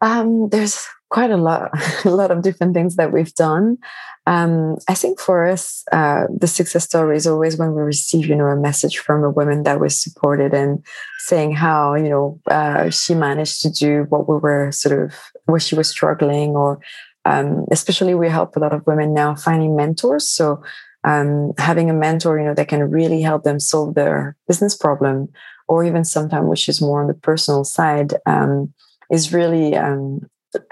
Um, 0.00 0.48
there's 0.48 0.86
quite 1.10 1.30
a 1.30 1.36
lot, 1.36 1.70
a 2.04 2.10
lot 2.10 2.30
of 2.30 2.42
different 2.42 2.74
things 2.74 2.96
that 2.96 3.12
we've 3.12 3.34
done. 3.34 3.78
Um, 4.26 4.76
I 4.88 4.94
think 4.94 5.20
for 5.20 5.46
us, 5.46 5.84
uh, 5.90 6.24
the 6.28 6.46
success 6.46 6.84
story 6.84 7.16
is 7.16 7.26
always 7.26 7.56
when 7.56 7.74
we 7.74 7.80
receive, 7.80 8.26
you 8.26 8.36
know, 8.36 8.46
a 8.46 8.56
message 8.56 8.98
from 8.98 9.24
a 9.24 9.30
woman 9.30 9.62
that 9.62 9.80
was 9.80 10.00
supported 10.00 10.52
and 10.52 10.84
saying 11.20 11.54
how, 11.54 11.94
you 11.94 12.10
know, 12.10 12.40
uh, 12.50 12.90
she 12.90 13.14
managed 13.14 13.62
to 13.62 13.70
do 13.70 14.04
what 14.10 14.28
we 14.28 14.36
were 14.36 14.70
sort 14.70 15.02
of, 15.02 15.14
where 15.46 15.60
she 15.60 15.74
was 15.74 15.88
struggling, 15.88 16.50
or 16.50 16.78
um, 17.24 17.64
especially 17.70 18.14
we 18.14 18.28
help 18.28 18.54
a 18.54 18.60
lot 18.60 18.74
of 18.74 18.86
women 18.86 19.14
now 19.14 19.34
finding 19.34 19.74
mentors. 19.74 20.28
So 20.28 20.62
um, 21.08 21.52
having 21.56 21.88
a 21.88 21.94
mentor, 21.94 22.38
you 22.38 22.44
know, 22.44 22.54
that 22.54 22.68
can 22.68 22.90
really 22.90 23.22
help 23.22 23.42
them 23.42 23.58
solve 23.58 23.94
their 23.94 24.36
business 24.46 24.76
problem, 24.76 25.28
or 25.66 25.82
even 25.84 26.04
sometimes, 26.04 26.46
which 26.48 26.68
is 26.68 26.82
more 26.82 27.00
on 27.00 27.08
the 27.08 27.14
personal 27.14 27.64
side, 27.64 28.12
um, 28.26 28.72
is 29.10 29.32
really 29.32 29.74
um, 29.74 30.20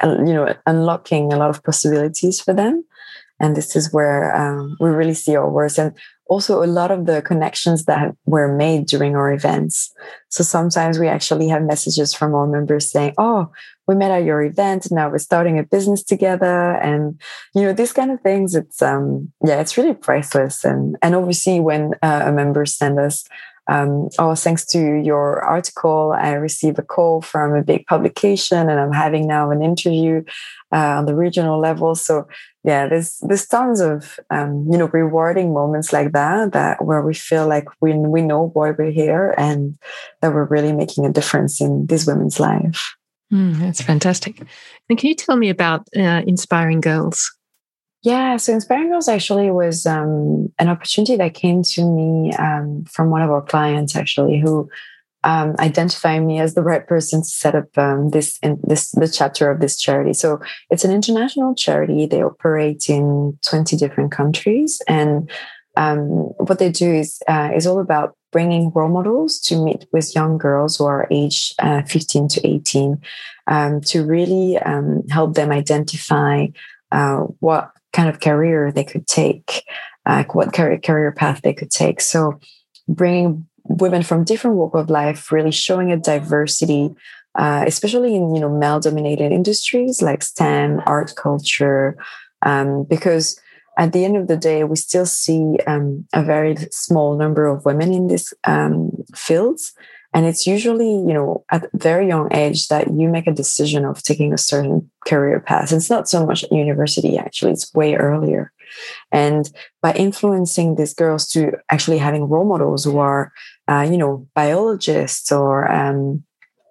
you 0.03 0.35
know 0.35 0.55
unlocking 0.67 1.33
a 1.33 1.37
lot 1.37 1.49
of 1.49 1.65
possibilities 1.65 2.39
for 2.41 2.53
them. 2.53 2.85
And 3.41 3.57
this 3.57 3.77
is 3.77 3.93
where 3.93 4.35
um, 4.37 4.77
we 4.79 4.91
really 4.91 5.15
see 5.15 5.37
our 5.37 5.51
worth. 5.51 5.79
And 5.79 5.93
also 6.29 6.63
a 6.63 6.67
lot 6.67 6.91
of 6.91 7.07
the 7.07 7.23
connections 7.23 7.85
that 7.85 8.15
were 8.27 8.55
made 8.55 8.87
during 8.87 9.15
our 9.15 9.33
events. 9.33 9.93
So 10.29 10.43
sometimes 10.43 10.99
we 10.99 11.09
actually 11.09 11.49
have 11.49 11.63
messages 11.63 12.13
from 12.15 12.35
our 12.35 12.47
members 12.47 12.91
saying 12.91 13.15
oh 13.19 13.51
we 13.87 13.95
met 13.95 14.11
at 14.11 14.25
your 14.25 14.43
event 14.43 14.87
and 14.87 14.97
now 14.97 15.09
we're 15.09 15.19
starting 15.19 15.59
a 15.59 15.63
business 15.63 16.03
together 16.03 16.73
and 16.77 17.21
you 17.55 17.63
know 17.63 17.73
these 17.73 17.93
kind 17.93 18.11
of 18.11 18.21
things 18.21 18.55
it's 18.55 18.83
um 18.83 19.33
yeah 19.45 19.61
it's 19.61 19.77
really 19.77 19.95
priceless 19.95 20.65
and 20.65 20.97
and 21.03 21.15
obviously 21.15 21.61
when 21.61 21.95
uh, 22.03 22.23
a 22.27 22.33
member 22.33 22.67
send 22.67 22.99
us 22.99 23.25
um, 23.69 24.09
oh, 24.19 24.35
thanks 24.35 24.65
to 24.67 24.79
your 24.79 25.43
article, 25.43 26.15
I 26.17 26.33
received 26.35 26.79
a 26.79 26.83
call 26.83 27.21
from 27.21 27.55
a 27.55 27.65
big 27.65 27.87
publication, 27.87 28.71
and 28.71 28.79
I'm 28.79 28.93
having 28.93 29.27
now 29.27 29.51
an 29.51 29.63
interview 29.63 30.23
uh, 30.73 30.99
on 30.99 31.07
the 31.07 31.17
regional 31.17 31.59
level. 31.59 31.97
So, 31.97 32.29
yeah, 32.63 32.87
there's 32.87 33.19
there's 33.23 33.47
tons 33.47 33.81
of 33.81 34.21
um, 34.31 34.67
you 34.71 34.79
know 34.79 34.87
rewarding 34.87 35.53
moments 35.53 35.93
like 35.93 36.13
that 36.13 36.53
that 36.53 36.85
where 36.85 37.03
we 37.03 37.15
feel 37.15 37.49
like 37.49 37.67
we 37.81 37.93
we 37.93 38.23
know 38.23 38.51
why 38.55 38.71
we're 38.71 38.91
here 38.91 39.35
and 39.37 39.77
that 40.23 40.33
we're 40.33 40.45
really 40.45 40.73
making 40.73 41.05
a 41.05 41.13
difference 41.13 41.61
in 41.61 41.87
these 41.87 42.07
women's 42.07 42.39
life. 42.39 42.95
Mm, 43.33 43.59
that's 43.59 43.83
fantastic. 43.83 44.41
And 44.89 44.99
can 44.99 45.09
you 45.09 45.15
tell 45.15 45.37
me 45.37 45.49
about 45.49 45.87
uh, 45.97 46.23
inspiring 46.27 46.81
girls? 46.81 47.33
Yeah, 48.03 48.37
so 48.37 48.53
Inspiring 48.53 48.91
Girls 48.91 49.09
actually 49.09 49.51
was 49.51 49.85
um, 49.85 50.53
an 50.61 50.69
opportunity 50.69 51.17
that 51.17 51.35
came 51.35 51.65
to 51.65 51.85
me 51.85 52.33
um, 52.35 52.85
from 52.85 53.11
one 53.11 53.21
of 53.21 53.31
our 53.31 53.43
clients, 53.43 53.97
actually, 53.97 54.39
who 54.39 54.69
um, 55.25 55.57
identified 55.59 56.23
me 56.23 56.39
as 56.39 56.55
the 56.55 56.63
right 56.63 56.87
person 56.87 57.23
to 57.23 57.29
set 57.29 57.57
up 57.57 57.77
um, 57.77 58.11
this 58.11 58.39
in 58.45 58.61
this 58.63 58.93
the 58.93 59.09
chapter 59.09 59.51
of 59.51 59.59
this 59.59 59.77
charity. 59.77 60.13
So 60.13 60.41
it's 60.71 60.85
an 60.85 60.93
international 60.93 61.57
charity. 61.57 62.07
They 62.07 62.23
operate 62.23 62.89
in 62.89 63.37
twenty 63.45 63.77
different 63.77 64.13
countries, 64.13 64.81
and 64.87 65.29
um, 65.77 66.01
what 66.39 66.59
they 66.59 66.71
do 66.71 66.93
is 66.93 67.23
uh, 67.29 67.51
is 67.55 67.67
all 67.67 67.81
about 67.81 68.17
bringing 68.33 68.71
role 68.75 68.89
models 68.89 69.39
to 69.41 69.63
meet 69.63 69.87
with 69.93 70.15
young 70.15 70.39
girls 70.39 70.77
who 70.77 70.85
are 70.85 71.07
aged 71.11 71.55
uh, 71.61 71.83
15 71.83 72.29
to 72.29 72.47
18 72.47 73.01
um, 73.47 73.81
to 73.83 74.05
really 74.05 74.59
um, 74.59 75.07
help 75.09 75.35
them 75.35 75.51
identify 75.51 76.47
uh, 76.93 77.21
what 77.41 77.71
kind 77.93 78.09
of 78.09 78.21
career 78.21 78.71
they 78.73 78.85
could 78.85 79.07
take, 79.07 79.65
like 80.07 80.35
what 80.35 80.53
career, 80.53 80.79
career 80.79 81.13
path 81.13 81.41
they 81.43 81.55
could 81.55 81.71
take. 81.71 82.01
So 82.01 82.39
bringing 82.89 83.47
women 83.65 84.03
from 84.03 84.25
different 84.25 84.57
walk 84.57 84.75
of 84.75 84.91
life, 84.91 85.33
really 85.33 85.51
showing 85.51 85.93
a 85.93 85.97
diversity, 85.97 86.95
uh, 87.35 87.65
especially 87.67 88.15
in 88.15 88.35
you 88.35 88.41
know 88.41 88.51
male 88.51 88.81
dominated 88.81 89.33
industries 89.33 90.03
like 90.03 90.23
STEM, 90.23 90.83
art, 90.87 91.15
culture, 91.17 91.97
um, 92.43 92.85
because 92.85 93.41
at 93.77 93.93
the 93.93 94.05
end 94.05 94.17
of 94.17 94.27
the 94.27 94.37
day, 94.37 94.65
we 94.65 94.77
still 94.77 95.07
see 95.07 95.59
um, 95.67 96.07
a 96.13 96.23
very 96.23 96.57
small 96.71 97.17
number 97.17 97.47
of 97.47 97.65
women 97.65 97.93
in 97.93 98.07
these 98.07 98.33
um, 98.45 98.91
fields. 99.15 99.75
And 100.15 100.25
it's 100.25 100.47
usually, 100.47 100.89
you 100.89 101.13
know, 101.13 101.45
at 101.51 101.69
very 101.75 102.09
young 102.09 102.33
age 102.33 102.69
that 102.69 102.89
you 102.89 103.09
make 103.09 103.27
a 103.27 103.33
decision 103.33 103.85
of 103.85 104.03
taking 104.03 104.33
a 104.33 104.39
certain 104.39 104.91
career 105.07 105.41
path. 105.41 105.73
It's 105.73 105.91
not 105.91 106.09
so 106.09 106.25
much 106.25 106.43
at 106.45 106.53
university, 106.53 107.19
actually, 107.19 107.53
it's 107.53 107.75
way 107.75 107.97
earlier. 107.97 108.51
And 109.13 109.51
by 109.83 109.93
influencing 109.93 110.77
these 110.77 110.95
girls 110.95 111.29
to 111.33 111.53
actually 111.71 111.99
having 111.99 112.29
role 112.29 112.47
models 112.47 112.85
who 112.85 112.99
are, 112.99 113.33
uh, 113.69 113.87
you 113.91 113.99
know, 113.99 114.27
biologists 114.35 115.31
or 115.31 115.71
um, 115.71 116.25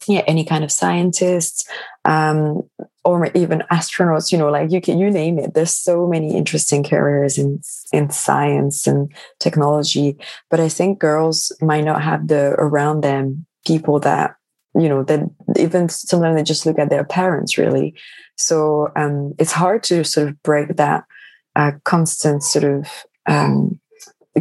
yeah, 0.08 0.24
any 0.28 0.44
kind 0.44 0.64
of 0.64 0.72
scientists, 0.72 1.68
um, 2.06 2.62
or 3.04 3.28
even 3.36 3.64
astronauts, 3.72 4.32
you 4.32 4.38
know, 4.38 4.50
like 4.50 4.72
you 4.72 4.82
can, 4.82 4.98
you 4.98 5.12
name 5.12 5.38
it. 5.38 5.54
There's 5.54 5.74
so 5.74 6.08
many 6.08 6.36
interesting 6.36 6.84
careers 6.84 7.38
in, 7.38 7.62
in 7.94 8.10
science 8.10 8.88
and 8.88 9.12
technology. 9.40 10.18
But 10.50 10.60
I 10.60 10.70
think 10.70 11.00
girls 11.00 11.52
might 11.62 11.84
not 11.84 12.02
have 12.02 12.28
the 12.28 12.56
around 12.58 13.02
them 13.02 13.46
people 13.66 14.00
that, 14.00 14.36
you 14.74 14.90
know, 14.90 15.04
that 15.04 15.22
even 15.58 15.88
sometimes 15.88 16.36
they 16.36 16.44
just 16.44 16.66
look 16.66 16.80
at 16.80 16.90
their 16.90 17.06
parents 17.06 17.58
really. 17.58 17.94
So 18.38 18.92
um, 18.96 19.34
it's 19.38 19.52
hard 19.52 19.84
to 19.84 20.04
sort 20.04 20.28
of 20.28 20.42
break 20.44 20.76
that 20.76 21.06
uh, 21.56 21.74
constant 21.84 22.44
sort 22.44 22.66
of 22.66 22.90
um, 23.28 23.80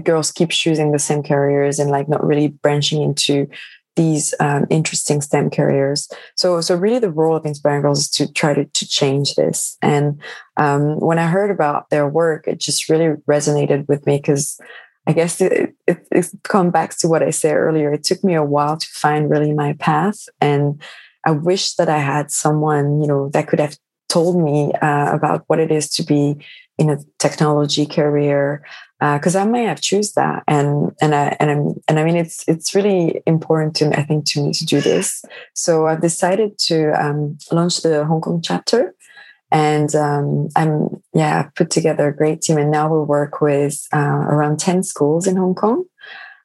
girls 0.03 0.33
keep 0.33 0.51
choosing 0.51 0.93
the 0.93 0.99
same 0.99 1.23
careers 1.23 1.79
and 1.79 1.91
like 1.91 2.09
not 2.09 2.27
really 2.27 2.49
branching 2.49 3.03
into 3.03 3.47
these 3.97 4.35
um, 4.41 4.67
interesting 4.71 5.21
STEM 5.21 5.51
careers. 5.51 6.09
So, 6.37 6.61
so 6.61 6.75
really, 6.75 6.99
the 6.99 7.11
role 7.11 7.37
of 7.37 7.47
Inspiring 7.47 7.83
Girls 7.83 8.01
is 8.01 8.11
to 8.11 8.33
try 8.33 8.55
to, 8.55 8.65
to 8.65 8.89
change 8.89 9.35
this. 9.35 9.77
And 9.83 10.21
um, 10.57 10.99
when 11.01 11.19
I 11.19 11.27
heard 11.27 11.51
about 11.51 11.91
their 11.91 12.09
work, 12.09 12.49
it 12.49 12.59
just 12.59 12.89
really 12.89 13.17
resonated 13.29 13.89
with 13.89 14.07
me 14.07 14.19
because 14.19 14.59
I 15.07 15.13
guess 15.13 15.41
it, 15.41 15.75
it, 15.87 16.07
it's 16.11 16.35
come 16.43 16.71
back 16.71 16.97
to 16.99 17.09
what 17.09 17.23
I 17.23 17.31
said 17.31 17.55
earlier. 17.55 17.93
It 17.93 18.05
took 18.05 18.25
me 18.25 18.35
a 18.35 18.43
while 18.43 18.77
to 18.77 18.87
find 18.87 19.31
really 19.31 19.53
my 19.53 19.75
path, 19.75 20.29
and 20.41 20.83
I 21.27 21.31
wish 21.31 21.75
that 21.75 21.89
I 21.89 21.99
had 21.99 22.31
someone, 22.31 23.01
you 23.01 23.07
know, 23.07 23.29
that 23.31 23.49
could 23.49 23.61
have 23.61 23.77
told 24.09 24.43
me 24.43 24.73
uh, 24.75 25.13
about 25.13 25.45
what 25.47 25.59
it 25.59 25.71
is 25.71 25.89
to 25.91 26.03
be 26.03 26.37
in 26.79 26.91
a 26.91 26.99
technology 27.19 27.87
career 27.87 28.65
because 29.13 29.37
uh, 29.37 29.41
I 29.41 29.45
may 29.45 29.65
have 29.65 29.81
choose 29.81 30.13
that. 30.13 30.45
And 30.49 30.93
and 31.01 31.15
I 31.15 31.37
and 31.39 31.51
I'm 31.51 31.75
and 31.89 31.99
I 31.99 32.05
mean 32.05 32.17
it's 32.17 32.45
it's 32.49 32.75
really 32.75 33.23
important 33.27 33.77
to 33.77 33.99
I 33.99 34.03
think 34.03 34.25
to 34.27 34.43
me 34.43 34.53
to 34.53 34.65
do 34.65 34.81
this. 34.81 35.25
So 35.53 35.87
I've 35.87 36.01
decided 36.01 36.59
to 36.69 36.93
um, 36.93 37.39
launch 37.53 37.83
the 37.83 38.05
Hong 38.07 38.23
Kong 38.23 38.41
chapter, 38.43 38.95
and 39.51 39.95
um, 39.95 40.49
I'm 40.57 41.03
yeah 41.13 41.51
put 41.55 41.71
together 41.71 42.09
a 42.09 42.17
great 42.17 42.41
team, 42.41 42.57
and 42.57 42.71
now 42.71 42.93
we 42.93 43.05
work 43.05 43.41
with 43.41 43.87
uh, 43.93 44.25
around 44.33 44.59
ten 44.59 44.83
schools 44.83 45.27
in 45.27 45.37
Hong 45.37 45.55
Kong, 45.55 45.85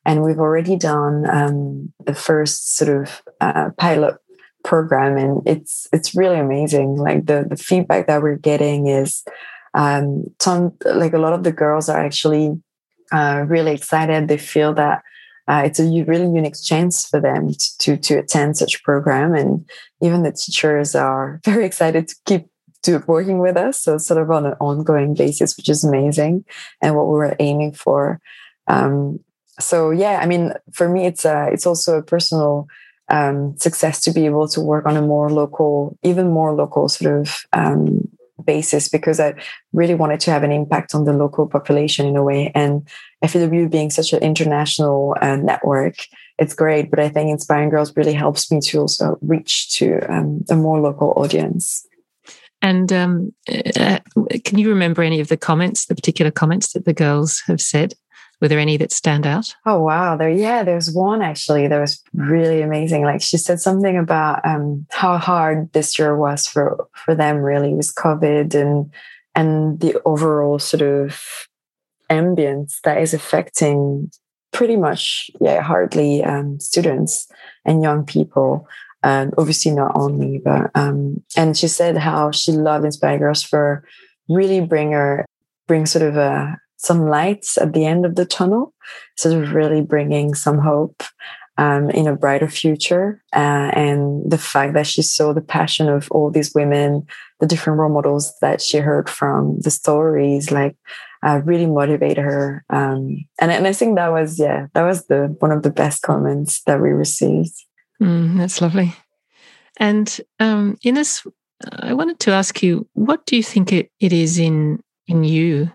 and 0.05 0.21
we've 0.21 0.39
already 0.39 0.75
done 0.75 1.29
um, 1.29 1.93
the 2.05 2.15
first 2.15 2.75
sort 2.75 2.89
of 2.89 3.21
uh, 3.39 3.69
pilot 3.77 4.17
program, 4.65 5.15
and 5.15 5.41
it's 5.45 5.87
it's 5.93 6.13
really 6.13 6.39
amazing. 6.39 6.97
Like 6.97 7.25
the 7.25 7.45
the 7.49 7.57
feedback 7.57 8.07
that 8.07 8.21
we're 8.21 8.35
getting 8.35 8.87
is 8.87 9.23
um, 9.73 10.25
some 10.39 10.73
like 10.85 11.13
a 11.13 11.19
lot 11.19 11.33
of 11.33 11.43
the 11.43 11.51
girls 11.51 11.89
are 11.89 11.99
actually 11.99 12.59
uh, 13.11 13.45
really 13.47 13.73
excited. 13.73 14.27
They 14.27 14.37
feel 14.37 14.73
that 14.75 15.03
uh, 15.49 15.63
it's 15.65 15.79
a 15.79 16.03
really 16.03 16.31
unique 16.31 16.61
chance 16.63 17.07
for 17.07 17.19
them 17.19 17.51
to, 17.51 17.77
to, 17.79 17.97
to 17.97 18.19
attend 18.19 18.55
such 18.55 18.75
a 18.75 18.83
program 18.83 19.33
and 19.33 19.67
even 19.99 20.21
the 20.21 20.31
teachers 20.31 20.93
are 20.93 21.41
very 21.45 21.65
excited 21.65 22.07
to 22.07 22.15
keep 22.25 22.45
to 22.81 23.03
working 23.07 23.39
with 23.39 23.57
us 23.57 23.81
so 23.81 23.97
sort 23.97 24.21
of 24.21 24.31
on 24.31 24.45
an 24.45 24.53
ongoing 24.61 25.13
basis 25.13 25.57
which 25.57 25.67
is 25.67 25.83
amazing 25.83 26.45
and 26.81 26.95
what 26.95 27.07
we 27.07 27.13
were 27.13 27.35
aiming 27.39 27.73
for 27.73 28.21
um, 28.67 29.19
so 29.59 29.91
yeah 29.91 30.19
i 30.21 30.25
mean 30.25 30.53
for 30.71 30.87
me 30.87 31.05
it's 31.05 31.25
a, 31.25 31.49
it's 31.51 31.65
also 31.65 31.97
a 31.97 32.03
personal 32.03 32.67
um, 33.09 33.57
success 33.57 33.99
to 34.01 34.13
be 34.13 34.25
able 34.25 34.47
to 34.47 34.61
work 34.61 34.85
on 34.85 34.95
a 34.95 35.01
more 35.01 35.29
local 35.29 35.97
even 36.03 36.29
more 36.29 36.53
local 36.53 36.87
sort 36.87 37.19
of 37.19 37.41
um, 37.51 38.07
basis 38.45 38.89
because 38.89 39.19
I 39.19 39.33
really 39.73 39.95
wanted 39.95 40.19
to 40.21 40.31
have 40.31 40.43
an 40.43 40.51
impact 40.51 40.95
on 40.95 41.05
the 41.05 41.13
local 41.13 41.47
population 41.47 42.05
in 42.05 42.15
a 42.15 42.23
way. 42.23 42.51
And 42.55 42.87
FAW 43.25 43.67
being 43.67 43.89
such 43.89 44.13
an 44.13 44.21
international 44.21 45.15
uh, 45.21 45.35
network, 45.35 45.95
it's 46.37 46.53
great. 46.53 46.89
But 46.89 46.99
I 46.99 47.09
think 47.09 47.29
Inspiring 47.29 47.69
Girls 47.69 47.95
really 47.95 48.13
helps 48.13 48.51
me 48.51 48.59
to 48.61 48.79
also 48.79 49.17
reach 49.21 49.73
to 49.77 49.99
um, 50.11 50.43
a 50.49 50.55
more 50.55 50.79
local 50.79 51.13
audience. 51.15 51.85
And 52.61 52.91
um, 52.91 53.33
uh, 53.47 53.99
can 54.43 54.57
you 54.57 54.69
remember 54.69 55.01
any 55.01 55.21
of 55.21 55.29
the 55.29 55.37
comments, 55.37 55.85
the 55.85 55.95
particular 55.95 56.31
comments 56.31 56.73
that 56.73 56.85
the 56.85 56.93
girls 56.93 57.41
have 57.47 57.61
said? 57.61 57.93
Were 58.41 58.47
there 58.47 58.59
any 58.59 58.77
that 58.77 58.91
stand 58.91 59.27
out? 59.27 59.53
Oh 59.65 59.81
wow, 59.81 60.15
there 60.15 60.29
yeah, 60.29 60.63
there's 60.63 60.93
one 60.93 61.21
actually 61.21 61.67
that 61.67 61.79
was 61.79 62.01
really 62.13 62.61
amazing. 62.61 63.03
Like 63.03 63.21
she 63.21 63.37
said 63.37 63.59
something 63.59 63.97
about 63.97 64.45
um, 64.45 64.85
how 64.91 65.17
hard 65.17 65.71
this 65.73 65.99
year 65.99 66.15
was 66.15 66.47
for 66.47 66.87
for 66.93 67.15
them 67.15 67.37
really 67.37 67.73
with 67.73 67.93
COVID 67.95 68.55
and 68.55 68.91
and 69.35 69.79
the 69.81 70.01
overall 70.05 70.57
sort 70.57 70.81
of 70.81 71.21
ambience 72.09 72.79
that 72.83 73.01
is 73.01 73.13
affecting 73.13 74.09
pretty 74.51 74.77
much 74.77 75.29
yeah 75.41 75.61
hardly 75.61 76.23
um, 76.23 76.59
students 76.59 77.27
and 77.65 77.83
young 77.83 78.05
people. 78.05 78.67
Um, 79.01 79.31
obviously 79.37 79.71
not 79.71 79.93
only, 79.95 80.39
but 80.43 80.71
um, 80.75 81.23
and 81.35 81.57
she 81.57 81.67
said 81.67 81.97
how 81.97 82.31
she 82.31 82.51
loved 82.51 82.85
Inspire 82.85 83.19
Girls 83.19 83.43
for 83.43 83.83
really 84.29 84.61
bring 84.61 84.91
her 84.91 85.25
bring 85.67 85.85
sort 85.85 86.03
of 86.03 86.15
a 86.15 86.57
some 86.79 87.09
lights 87.09 87.57
at 87.57 87.73
the 87.73 87.85
end 87.85 88.05
of 88.05 88.15
the 88.15 88.25
tunnel, 88.25 88.73
sort 89.17 89.35
of 89.35 89.53
really 89.53 89.81
bringing 89.81 90.33
some 90.33 90.57
hope 90.57 91.03
um, 91.57 91.89
in 91.89 92.07
a 92.07 92.15
brighter 92.15 92.47
future. 92.47 93.21
Uh, 93.35 93.69
and 93.75 94.31
the 94.31 94.37
fact 94.37 94.73
that 94.73 94.87
she 94.87 95.01
saw 95.01 95.33
the 95.33 95.41
passion 95.41 95.89
of 95.89 96.09
all 96.09 96.31
these 96.31 96.55
women, 96.55 97.05
the 97.41 97.45
different 97.45 97.79
role 97.79 97.91
models 97.91 98.33
that 98.41 98.61
she 98.61 98.77
heard 98.77 99.09
from, 99.09 99.59
the 99.59 99.69
stories, 99.69 100.51
like 100.51 100.77
uh, 101.21 101.41
really 101.43 101.65
motivate 101.65 102.17
her. 102.17 102.63
Um, 102.69 103.25
and, 103.41 103.51
and 103.51 103.67
I 103.67 103.73
think 103.73 103.97
that 103.97 104.13
was, 104.13 104.39
yeah, 104.39 104.67
that 104.73 104.83
was 104.83 105.05
the 105.07 105.35
one 105.39 105.51
of 105.51 105.63
the 105.63 105.71
best 105.71 106.01
comments 106.01 106.63
that 106.63 106.81
we 106.81 106.91
received. 106.91 107.55
Mm, 108.01 108.37
that's 108.37 108.61
lovely. 108.61 108.95
And 109.77 110.21
um, 110.39 110.77
Ines, 110.85 111.27
I 111.81 111.93
wanted 111.93 112.19
to 112.21 112.31
ask 112.31 112.63
you, 112.63 112.87
what 112.93 113.25
do 113.25 113.35
you 113.35 113.43
think 113.43 113.73
it, 113.73 113.91
it 113.99 114.13
is 114.13 114.39
in 114.39 114.79
in 115.07 115.25
you 115.25 115.71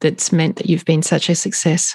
that's 0.00 0.32
meant 0.32 0.56
that 0.56 0.68
you've 0.68 0.84
been 0.84 1.02
such 1.02 1.28
a 1.28 1.34
success? 1.34 1.94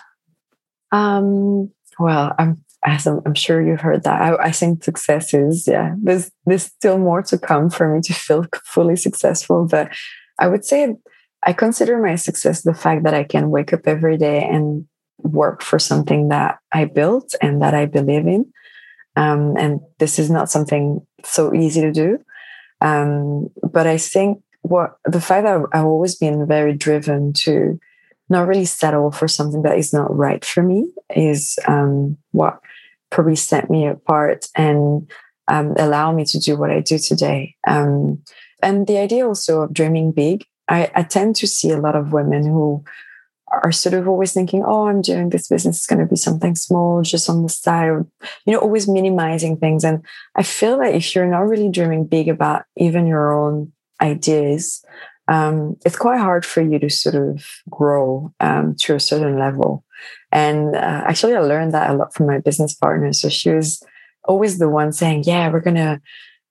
Um, 0.91 1.72
well, 2.00 2.34
I'm 2.38 2.63
as 2.84 3.05
I'm, 3.05 3.22
I'm, 3.25 3.36
sure 3.36 3.62
you've 3.62 3.81
heard 3.81 4.03
that. 4.03 4.22
I, 4.22 4.48
I, 4.48 4.51
think 4.51 4.84
success 4.84 5.34
is 5.34 5.67
yeah. 5.67 5.93
There's 6.01 6.31
there's 6.46 6.63
still 6.63 6.98
more 6.98 7.22
to 7.24 7.38
come 7.38 7.70
for 7.70 7.93
me 7.93 8.01
to 8.01 8.13
feel 8.13 8.46
fully 8.65 8.96
successful, 8.96 9.67
but 9.70 9.91
I 10.39 10.48
would 10.48 10.65
say 10.65 10.96
I 11.43 11.53
consider 11.53 12.01
my 12.01 12.15
success 12.15 12.62
the 12.62 12.74
fact 12.74 13.03
that 13.03 13.13
I 13.13 13.24
can 13.24 13.50
wake 13.50 13.74
up 13.74 13.81
every 13.86 14.17
day 14.17 14.43
and 14.43 14.86
work 15.20 15.62
for 15.62 15.79
something 15.79 16.29
that 16.29 16.58
I 16.72 16.86
built 16.86 17.36
and 17.41 17.62
that 17.62 17.74
I 17.74 17.86
believe 17.86 18.27
in. 18.27 18.51
Um, 19.15 19.55
and 19.58 19.81
this 20.00 20.17
is 20.17 20.29
not 20.29 20.50
something 20.50 21.05
so 21.24 21.53
easy 21.53 21.81
to 21.81 21.91
do. 21.91 22.20
Um, 22.79 23.50
but 23.62 23.86
I 23.86 23.98
think 23.98 24.41
what 24.62 24.96
the 25.05 25.22
fact 25.22 25.46
that 25.46 25.62
I've 25.74 25.86
always 25.86 26.15
been 26.15 26.48
very 26.48 26.74
driven 26.74 27.34
to 27.34 27.79
not 28.31 28.47
really 28.47 28.65
settle 28.65 29.11
for 29.11 29.27
something 29.27 29.61
that 29.63 29.77
is 29.77 29.93
not 29.93 30.15
right 30.15 30.43
for 30.43 30.63
me 30.63 30.91
is 31.15 31.59
um, 31.67 32.17
what 32.31 32.59
probably 33.12 33.36
set 33.36 33.69
me 33.69 33.86
apart 33.86 34.47
and 34.56 35.12
um, 35.47 35.73
allow 35.77 36.12
me 36.12 36.23
to 36.25 36.39
do 36.39 36.56
what 36.56 36.71
I 36.71 36.79
do 36.79 36.97
today. 36.97 37.56
Um, 37.67 38.23
and 38.63 38.88
the 38.88 38.97
idea 38.97 39.27
also 39.27 39.62
of 39.62 39.73
dreaming 39.73 40.13
big, 40.13 40.45
I, 40.67 40.89
I, 40.95 41.03
tend 41.03 41.36
to 41.38 41.47
see 41.47 41.71
a 41.71 41.79
lot 41.79 41.95
of 41.95 42.13
women 42.13 42.45
who 42.45 42.86
are 43.51 43.71
sort 43.71 43.93
of 43.93 44.08
always 44.08 44.32
thinking, 44.32 44.63
oh, 44.65 44.88
I'm 44.88 45.01
doing 45.01 45.29
this 45.29 45.49
business, 45.49 45.77
it's 45.77 45.88
going 45.88 45.99
to 45.99 46.06
be 46.06 46.15
something 46.15 46.56
small, 46.56 47.01
just 47.01 47.29
on 47.29 47.43
the 47.43 47.49
side, 47.49 48.06
you 48.45 48.53
know, 48.53 48.60
always 48.60 48.88
minimizing 48.88 49.58
things. 49.58 49.84
And 49.84 50.06
I 50.36 50.43
feel 50.43 50.77
that 50.77 50.95
if 50.95 51.13
you're 51.13 51.25
not 51.25 51.47
really 51.47 51.69
dreaming 51.69 52.06
big 52.06 52.29
about 52.29 52.63
even 52.77 53.08
your 53.08 53.34
own 53.34 53.73
ideas, 54.01 54.86
um, 55.32 55.78
it's 55.86 55.98
quite 55.98 56.20
hard 56.20 56.46
for 56.46 56.62
you 56.62 56.78
to 56.78 56.89
sort 56.89 57.15
of 57.15 57.46
grow 57.70 58.34
um, 58.41 58.76
to 58.80 58.96
a 58.96 59.00
certain 59.00 59.39
level. 59.39 59.86
And 60.34 60.76
uh, 60.76 61.04
actually, 61.08 61.36
I 61.36 61.39
learned 61.39 61.74
that 61.74 61.89
a 61.89 61.94
lot 61.94 62.13
from 62.13 62.28
my 62.28 62.39
business 62.39 62.74
partner. 62.74 63.13
So 63.13 63.30
she 63.30 63.50
was 63.50 63.82
always 64.26 64.60
the 64.60 64.67
one 64.67 64.91
saying, 64.91 65.24
Yeah, 65.26 65.50
we're 65.50 65.62
going 65.62 65.78
to 65.78 66.02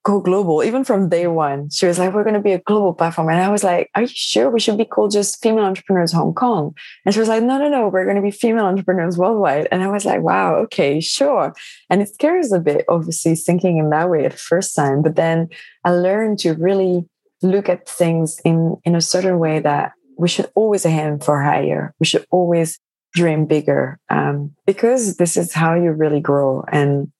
go 0.02 0.18
global. 0.18 0.64
Even 0.64 0.82
from 0.82 1.10
day 1.10 1.26
one, 1.26 1.68
she 1.68 1.84
was 1.84 1.98
like, 1.98 2.14
We're 2.14 2.24
going 2.24 2.40
to 2.40 2.40
be 2.40 2.52
a 2.52 2.60
global 2.60 2.94
platform. 2.94 3.28
And 3.28 3.42
I 3.42 3.50
was 3.50 3.62
like, 3.62 3.90
Are 3.94 4.02
you 4.02 4.08
sure 4.08 4.48
we 4.48 4.60
should 4.60 4.78
be 4.78 4.86
called 4.86 5.10
just 5.10 5.42
Female 5.42 5.66
Entrepreneurs 5.66 6.12
Hong 6.12 6.32
Kong? 6.32 6.74
And 7.04 7.12
she 7.12 7.20
was 7.20 7.28
like, 7.28 7.42
No, 7.42 7.58
no, 7.58 7.68
no, 7.68 7.88
we're 7.88 8.04
going 8.04 8.16
to 8.16 8.22
be 8.22 8.30
Female 8.30 8.64
Entrepreneurs 8.64 9.18
Worldwide. 9.18 9.68
And 9.70 9.82
I 9.82 9.88
was 9.88 10.06
like, 10.06 10.22
Wow, 10.22 10.54
okay, 10.54 11.00
sure. 11.00 11.52
And 11.90 12.00
it 12.00 12.14
scares 12.14 12.50
a 12.50 12.60
bit, 12.60 12.86
obviously, 12.88 13.34
thinking 13.34 13.76
in 13.76 13.90
that 13.90 14.08
way 14.08 14.24
at 14.24 14.38
first 14.38 14.74
time. 14.74 15.02
But 15.02 15.16
then 15.16 15.50
I 15.84 15.90
learned 15.90 16.38
to 16.40 16.54
really 16.54 17.04
look 17.42 17.68
at 17.68 17.88
things 17.88 18.40
in 18.44 18.76
in 18.84 18.94
a 18.94 19.00
certain 19.00 19.38
way 19.38 19.60
that 19.60 19.92
we 20.16 20.28
should 20.28 20.50
always 20.54 20.84
aim 20.84 21.18
for 21.18 21.42
higher. 21.42 21.94
We 21.98 22.06
should 22.06 22.26
always 22.30 22.78
dream 23.14 23.46
bigger 23.46 23.98
um, 24.08 24.54
because 24.66 25.16
this 25.16 25.36
is 25.36 25.52
how 25.52 25.74
you 25.74 25.90
really 25.90 26.20
grow 26.20 26.64
and 26.70 27.10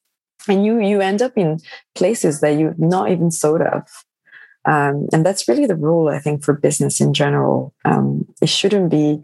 and 0.49 0.65
you 0.65 0.81
you 0.81 1.01
end 1.01 1.23
up 1.23 1.33
in 1.37 1.59
places 1.95 2.41
that 2.41 2.59
you've 2.59 2.79
not 2.79 3.11
even 3.11 3.31
thought 3.31 3.63
of. 3.63 3.83
Um, 4.67 5.09
and 5.13 5.25
that's 5.25 5.49
really 5.49 5.67
the 5.67 5.77
rule, 5.77 6.09
I 6.09 6.19
think, 6.19 6.45
for 6.45 6.53
business 6.53 7.01
in 7.01 7.15
general. 7.15 7.73
Um, 7.87 8.27
it 8.43 8.51
shouldn't 8.51 8.91
be 8.91 9.23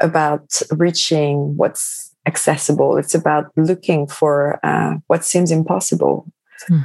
about 0.00 0.60
reaching 0.70 1.56
what's 1.56 2.14
accessible. 2.26 2.98
It's 2.98 3.14
about 3.14 3.52
looking 3.56 4.06
for 4.06 4.60
uh, 4.62 4.96
what 5.06 5.24
seems 5.24 5.50
impossible. 5.50 6.30
Hmm. 6.66 6.80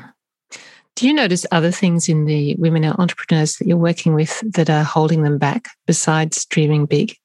Do 1.02 1.08
you 1.08 1.16
notice 1.16 1.48
other 1.52 1.72
things 1.72 2.08
in 2.08 2.26
the 2.26 2.56
women 2.60 2.86
entrepreneurs 2.86 3.56
that 3.56 3.68
you're 3.68 3.76
working 3.76 4.14
with 4.14 4.40
that 4.54 4.70
are 4.70 4.84
holding 4.84 5.24
them 5.24 5.40
back 5.40 5.70
besides 5.88 6.46
dreaming 6.46 6.86
big? 6.86 7.18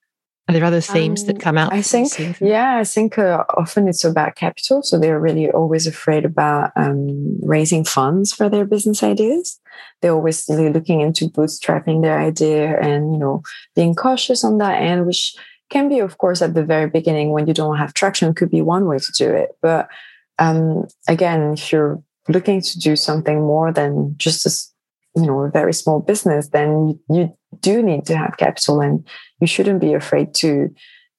Are 0.48 0.54
there 0.54 0.64
other 0.64 0.80
themes 0.80 1.20
um, 1.20 1.26
that 1.26 1.40
come 1.40 1.58
out? 1.58 1.74
I 1.74 1.82
think, 1.82 2.40
yeah, 2.40 2.78
I 2.78 2.84
think 2.84 3.18
uh, 3.18 3.44
often 3.54 3.86
it's 3.86 4.02
about 4.02 4.34
capital. 4.34 4.82
So 4.82 4.98
they're 4.98 5.20
really 5.20 5.50
always 5.50 5.86
afraid 5.86 6.24
about 6.24 6.70
um, 6.74 7.38
raising 7.42 7.84
funds 7.84 8.32
for 8.32 8.48
their 8.48 8.64
business 8.64 9.02
ideas. 9.02 9.60
They're 10.00 10.14
always 10.14 10.46
really 10.48 10.72
looking 10.72 11.02
into 11.02 11.26
bootstrapping 11.26 12.00
their 12.00 12.18
idea 12.18 12.80
and, 12.80 13.12
you 13.12 13.18
know, 13.18 13.42
being 13.74 13.94
cautious 13.94 14.42
on 14.42 14.56
that 14.56 14.80
end, 14.80 15.04
which 15.04 15.36
can 15.68 15.90
be, 15.90 15.98
of 15.98 16.16
course, 16.16 16.40
at 16.40 16.54
the 16.54 16.64
very 16.64 16.88
beginning 16.88 17.28
when 17.28 17.46
you 17.46 17.52
don't 17.52 17.76
have 17.76 17.92
traction, 17.92 18.32
could 18.32 18.50
be 18.50 18.62
one 18.62 18.86
way 18.86 18.98
to 18.98 19.12
do 19.18 19.30
it. 19.34 19.50
But 19.60 19.90
um, 20.38 20.86
again, 21.08 21.52
if 21.52 21.70
you're 21.72 22.02
looking 22.28 22.60
to 22.60 22.78
do 22.78 22.96
something 22.96 23.40
more 23.40 23.72
than 23.72 24.14
just 24.16 24.46
a 24.46 25.20
you 25.20 25.26
know 25.26 25.40
a 25.40 25.50
very 25.50 25.72
small 25.72 26.00
business 26.00 26.48
then 26.48 26.98
you, 27.08 27.32
do 27.62 27.82
need 27.82 28.04
to 28.04 28.14
have 28.14 28.36
capital 28.36 28.80
and 28.80 29.08
you 29.40 29.46
shouldn't 29.46 29.80
be 29.80 29.94
afraid 29.94 30.34
to 30.34 30.68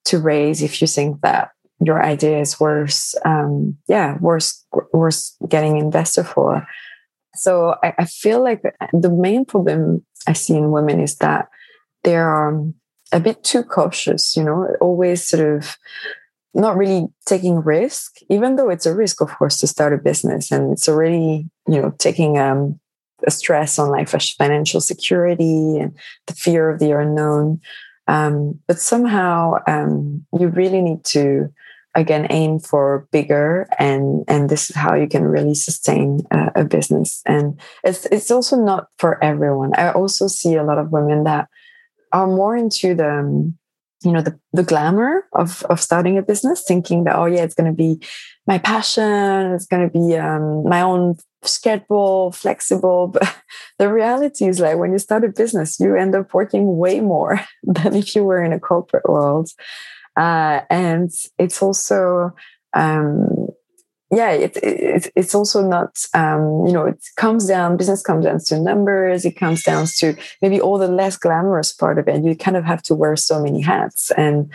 to 0.06 0.20
raise 0.20 0.62
if 0.62 0.82
you 0.82 0.88
think 0.88 1.20
that 1.22 1.50
your 1.80 2.04
idea 2.04 2.40
is 2.40 2.60
worth 2.60 3.16
um 3.26 3.76
yeah 3.88 4.18
worth 4.20 4.64
worth 4.94 5.32
getting 5.48 5.78
investor 5.78 6.24
for. 6.24 6.66
So 7.36 7.76
I, 7.84 7.94
I 8.00 8.06
feel 8.06 8.44
like 8.44 8.62
the 8.94 9.12
main 9.12 9.46
problem 9.46 10.06
i 10.28 10.34
see 10.34 10.56
in 10.56 10.72
women 10.72 11.00
is 11.00 11.18
that 11.18 11.50
they're 12.04 12.48
um, 12.48 12.74
a 13.12 13.20
bit 13.20 13.44
too 13.44 13.64
cautious 13.64 14.36
you 14.36 14.44
know 14.44 14.68
always 14.82 15.28
sort 15.28 15.46
of 15.56 15.78
not 16.58 16.76
really 16.76 17.08
taking 17.26 17.64
risk, 17.64 18.16
even 18.30 18.56
though 18.56 18.70
it's 18.70 18.86
a 18.86 18.96
risk, 18.96 19.22
of 19.22 19.30
course, 19.38 19.60
to 19.60 19.68
start 19.68 19.94
a 19.94 19.98
business, 19.98 20.52
and 20.52 20.74
it's 20.74 20.90
already 20.90 21.48
you 21.68 21.82
know 21.82 21.94
taking 22.00 22.38
um, 22.38 22.80
a 23.26 23.32
stress 23.32 23.80
on 23.80 23.90
like 23.90 24.10
financial 24.10 24.82
security 24.82 25.78
and 25.78 25.96
the 26.26 26.34
fear 26.34 26.70
of 26.70 26.80
the 26.80 26.92
unknown. 26.92 27.62
Um, 28.08 28.60
but 28.68 28.80
somehow 28.80 29.56
um, 29.68 30.26
you 30.38 30.48
really 30.48 30.82
need 30.82 31.04
to 31.06 31.54
again 31.96 32.28
aim 32.30 32.60
for 32.60 33.08
bigger 33.12 33.68
and 33.80 34.24
and 34.28 34.50
this 34.50 34.70
is 34.70 34.76
how 34.76 34.94
you 34.94 35.08
can 35.08 35.24
really 35.24 35.56
sustain 35.56 36.22
uh, 36.32 36.52
a 36.56 36.64
business. 36.64 37.22
And 37.26 37.60
it's 37.84 38.06
it's 38.08 38.32
also 38.32 38.56
not 38.56 38.88
for 38.98 39.22
everyone. 39.24 39.74
I 39.76 39.92
also 39.92 40.28
see 40.28 40.56
a 40.56 40.64
lot 40.64 40.78
of 40.78 40.92
women 40.92 41.24
that 41.24 41.48
are 42.14 42.28
more 42.28 42.56
into 42.56 42.96
the 42.96 43.10
um, 43.10 43.57
you 44.04 44.12
know 44.12 44.22
the, 44.22 44.40
the 44.54 44.64
glamour 44.64 45.26
of 45.34 45.64
of 45.70 45.82
starting 45.82 46.18
a 46.18 46.22
business 46.22 46.64
thinking 46.68 47.04
that 47.04 47.16
oh 47.16 47.26
yeah 47.26 47.44
it's 47.44 47.56
going 47.56 47.70
to 47.70 47.76
be 47.76 48.00
my 48.46 48.58
passion 48.58 49.54
it's 49.54 49.66
going 49.66 49.90
to 49.90 49.92
be 49.92 50.16
um, 50.16 50.64
my 50.64 50.82
own 50.82 51.18
schedule 51.44 52.32
flexible. 52.32 53.08
But 53.18 53.36
the 53.80 53.94
reality 53.94 54.46
is 54.46 54.60
like 54.60 54.78
when 54.78 54.92
you 54.92 55.00
start 55.00 55.24
a 55.24 55.30
business 55.30 55.80
you 55.80 55.96
end 55.96 56.16
up 56.16 56.34
working 56.34 56.78
way 56.78 57.00
more 57.00 57.40
than 57.64 57.96
if 57.96 58.16
you 58.16 58.24
were 58.24 58.44
in 58.44 58.54
a 58.54 58.60
corporate 58.60 59.08
world. 59.08 59.50
Uh, 60.16 60.62
and 60.70 61.12
it's 61.38 61.62
also 61.62 62.34
um, 62.74 63.47
yeah, 64.10 64.32
it, 64.32 64.58
it, 64.64 65.12
it's 65.16 65.36
also 65.36 65.62
not, 65.68 66.06
um, 66.14 66.66
you 66.66 66.72
know, 66.72 66.86
it 66.86 67.04
comes 67.18 67.46
down, 67.46 67.76
business 67.76 68.02
comes 68.02 68.24
down 68.24 68.40
to 68.40 68.60
numbers, 68.60 69.26
it 69.26 69.36
comes 69.36 69.64
down 69.64 69.86
to 69.98 70.16
maybe 70.42 70.62
all 70.62 70.78
the 70.78 70.88
less 70.88 71.18
glamorous 71.18 71.74
part 71.74 72.00
of 72.00 72.08
it. 72.08 72.24
You 72.24 72.36
kind 72.36 72.56
of 72.56 72.64
have 72.64 72.82
to 72.84 72.96
wear 72.96 73.18
so 73.18 73.44
many 73.44 73.60
hats. 73.60 74.10
And, 74.12 74.50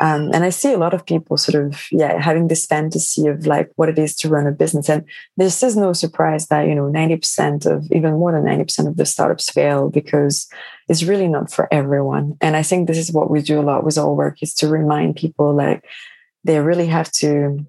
um, 0.00 0.30
and 0.34 0.42
I 0.42 0.50
see 0.50 0.72
a 0.72 0.78
lot 0.78 0.92
of 0.92 1.06
people 1.06 1.36
sort 1.36 1.64
of, 1.64 1.86
yeah, 1.92 2.20
having 2.20 2.48
this 2.48 2.66
fantasy 2.66 3.28
of 3.28 3.46
like 3.46 3.70
what 3.76 3.88
it 3.88 3.98
is 3.98 4.16
to 4.16 4.28
run 4.28 4.48
a 4.48 4.52
business. 4.52 4.88
And 4.88 5.04
this 5.36 5.62
is 5.62 5.76
no 5.76 5.92
surprise 5.92 6.48
that, 6.48 6.66
you 6.66 6.74
know, 6.74 6.90
90% 6.90 7.64
of, 7.64 7.86
even 7.92 8.14
more 8.14 8.32
than 8.32 8.42
90% 8.42 8.88
of 8.88 8.96
the 8.96 9.06
startups 9.06 9.50
fail 9.50 9.88
because 9.88 10.48
it's 10.88 11.04
really 11.04 11.28
not 11.28 11.52
for 11.52 11.72
everyone. 11.72 12.36
And 12.40 12.56
I 12.56 12.64
think 12.64 12.88
this 12.88 12.98
is 12.98 13.12
what 13.12 13.30
we 13.30 13.40
do 13.40 13.60
a 13.60 13.62
lot 13.62 13.84
with 13.84 13.98
our 13.98 14.12
work 14.12 14.42
is 14.42 14.52
to 14.54 14.68
remind 14.68 15.14
people 15.14 15.54
like 15.54 15.84
they 16.42 16.58
really 16.58 16.88
have 16.88 17.10
to, 17.12 17.64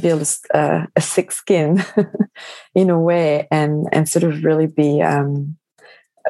build 0.00 0.26
a, 0.54 0.86
a 0.96 1.00
thick 1.00 1.32
skin 1.32 1.84
in 2.74 2.90
a 2.90 2.98
way 2.98 3.46
and 3.50 3.86
and 3.92 4.08
sort 4.08 4.24
of 4.24 4.44
really 4.44 4.66
be 4.66 5.02
um, 5.02 5.56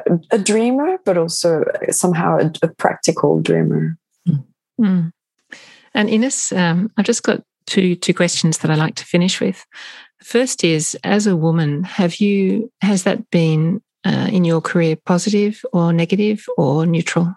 a, 0.07 0.19
a, 0.31 0.37
dreamer 0.37 0.97
but 1.05 1.17
also 1.17 1.63
somehow 1.89 2.37
a, 2.39 2.51
a 2.61 2.67
practical 2.67 3.41
dreamer. 3.41 3.97
Mm. 4.81 5.11
and 5.93 6.09
ines 6.09 6.51
um, 6.51 6.91
i've 6.97 7.05
just 7.05 7.21
got 7.21 7.43
two 7.67 7.95
two 7.95 8.13
questions 8.13 8.57
that 8.57 8.71
i 8.71 8.75
like 8.75 8.95
to 8.95 9.05
finish 9.05 9.39
with. 9.39 9.65
First 10.23 10.63
is 10.63 10.97
as 11.03 11.27
a 11.27 11.35
woman 11.35 11.83
have 11.83 12.15
you 12.15 12.71
has 12.81 13.03
that 13.03 13.29
been 13.29 13.81
uh, 14.05 14.29
in 14.31 14.45
your 14.45 14.61
career 14.61 14.95
positive 15.05 15.63
or 15.73 15.93
negative 15.93 16.45
or 16.57 16.85
neutral? 16.85 17.35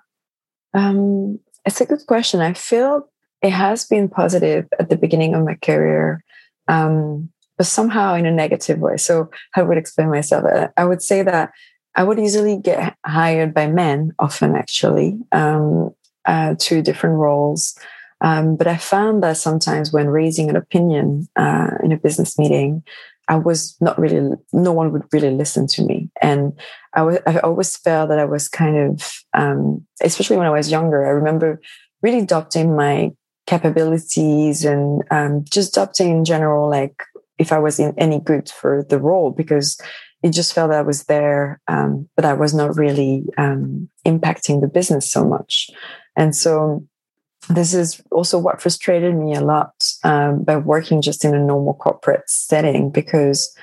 Um, 0.74 1.38
it's 1.64 1.80
a 1.80 1.86
good 1.86 2.06
question. 2.06 2.40
I 2.40 2.52
feel 2.52 3.08
it 3.46 3.52
has 3.52 3.86
been 3.86 4.08
positive 4.08 4.66
at 4.80 4.90
the 4.90 4.96
beginning 4.96 5.34
of 5.34 5.44
my 5.44 5.54
career, 5.62 6.24
um, 6.68 7.30
but 7.56 7.66
somehow 7.66 8.14
in 8.14 8.26
a 8.26 8.32
negative 8.32 8.78
way. 8.80 8.96
So 8.96 9.30
I 9.54 9.62
would 9.62 9.78
explain 9.78 10.10
myself. 10.10 10.44
Uh, 10.44 10.68
I 10.76 10.84
would 10.84 11.02
say 11.02 11.22
that 11.22 11.52
I 11.94 12.02
would 12.02 12.18
easily 12.18 12.58
get 12.58 12.96
hired 13.06 13.54
by 13.54 13.68
men, 13.68 14.12
often 14.18 14.56
actually, 14.56 15.18
um, 15.30 15.94
uh, 16.26 16.56
to 16.58 16.82
different 16.82 17.16
roles. 17.16 17.78
Um, 18.20 18.56
but 18.56 18.66
I 18.66 18.76
found 18.76 19.22
that 19.22 19.36
sometimes 19.36 19.92
when 19.92 20.08
raising 20.08 20.50
an 20.50 20.56
opinion 20.56 21.28
uh, 21.36 21.70
in 21.84 21.92
a 21.92 21.98
business 21.98 22.38
meeting, 22.38 22.82
I 23.28 23.36
was 23.36 23.76
not 23.80 23.98
really, 23.98 24.36
no 24.52 24.72
one 24.72 24.92
would 24.92 25.04
really 25.12 25.30
listen 25.30 25.66
to 25.68 25.84
me. 25.84 26.10
And 26.20 26.52
I, 26.94 27.02
was, 27.02 27.18
I 27.26 27.38
always 27.38 27.76
felt 27.76 28.08
that 28.08 28.18
I 28.18 28.24
was 28.24 28.48
kind 28.48 28.76
of, 28.76 29.22
um, 29.34 29.86
especially 30.02 30.36
when 30.36 30.46
I 30.46 30.50
was 30.58 30.70
younger, 30.70 31.06
I 31.06 31.10
remember 31.10 31.60
really 32.02 32.20
adopting 32.20 32.76
my 32.76 33.12
capabilities 33.46 34.64
and 34.64 35.02
um, 35.10 35.44
just 35.50 35.76
adopting 35.76 36.10
in 36.10 36.24
general, 36.24 36.68
like 36.68 37.02
if 37.38 37.52
I 37.52 37.58
was 37.58 37.78
in 37.78 37.94
any 37.98 38.18
good 38.18 38.48
for 38.50 38.84
the 38.88 38.98
role, 38.98 39.30
because 39.30 39.80
it 40.22 40.30
just 40.30 40.52
felt 40.52 40.72
I 40.72 40.82
was 40.82 41.04
there, 41.04 41.60
um, 41.68 42.08
but 42.16 42.24
I 42.24 42.32
was 42.32 42.54
not 42.54 42.76
really 42.76 43.24
um, 43.38 43.88
impacting 44.04 44.60
the 44.60 44.66
business 44.68 45.10
so 45.10 45.24
much. 45.24 45.70
And 46.16 46.34
so 46.34 46.84
this 47.48 47.74
is 47.74 48.02
also 48.10 48.38
what 48.38 48.60
frustrated 48.60 49.14
me 49.14 49.34
a 49.34 49.40
lot 49.40 49.72
um, 50.02 50.42
by 50.42 50.56
working 50.56 51.00
just 51.02 51.24
in 51.24 51.34
a 51.34 51.44
normal 51.44 51.74
corporate 51.74 52.28
setting 52.28 52.90
because 52.90 53.54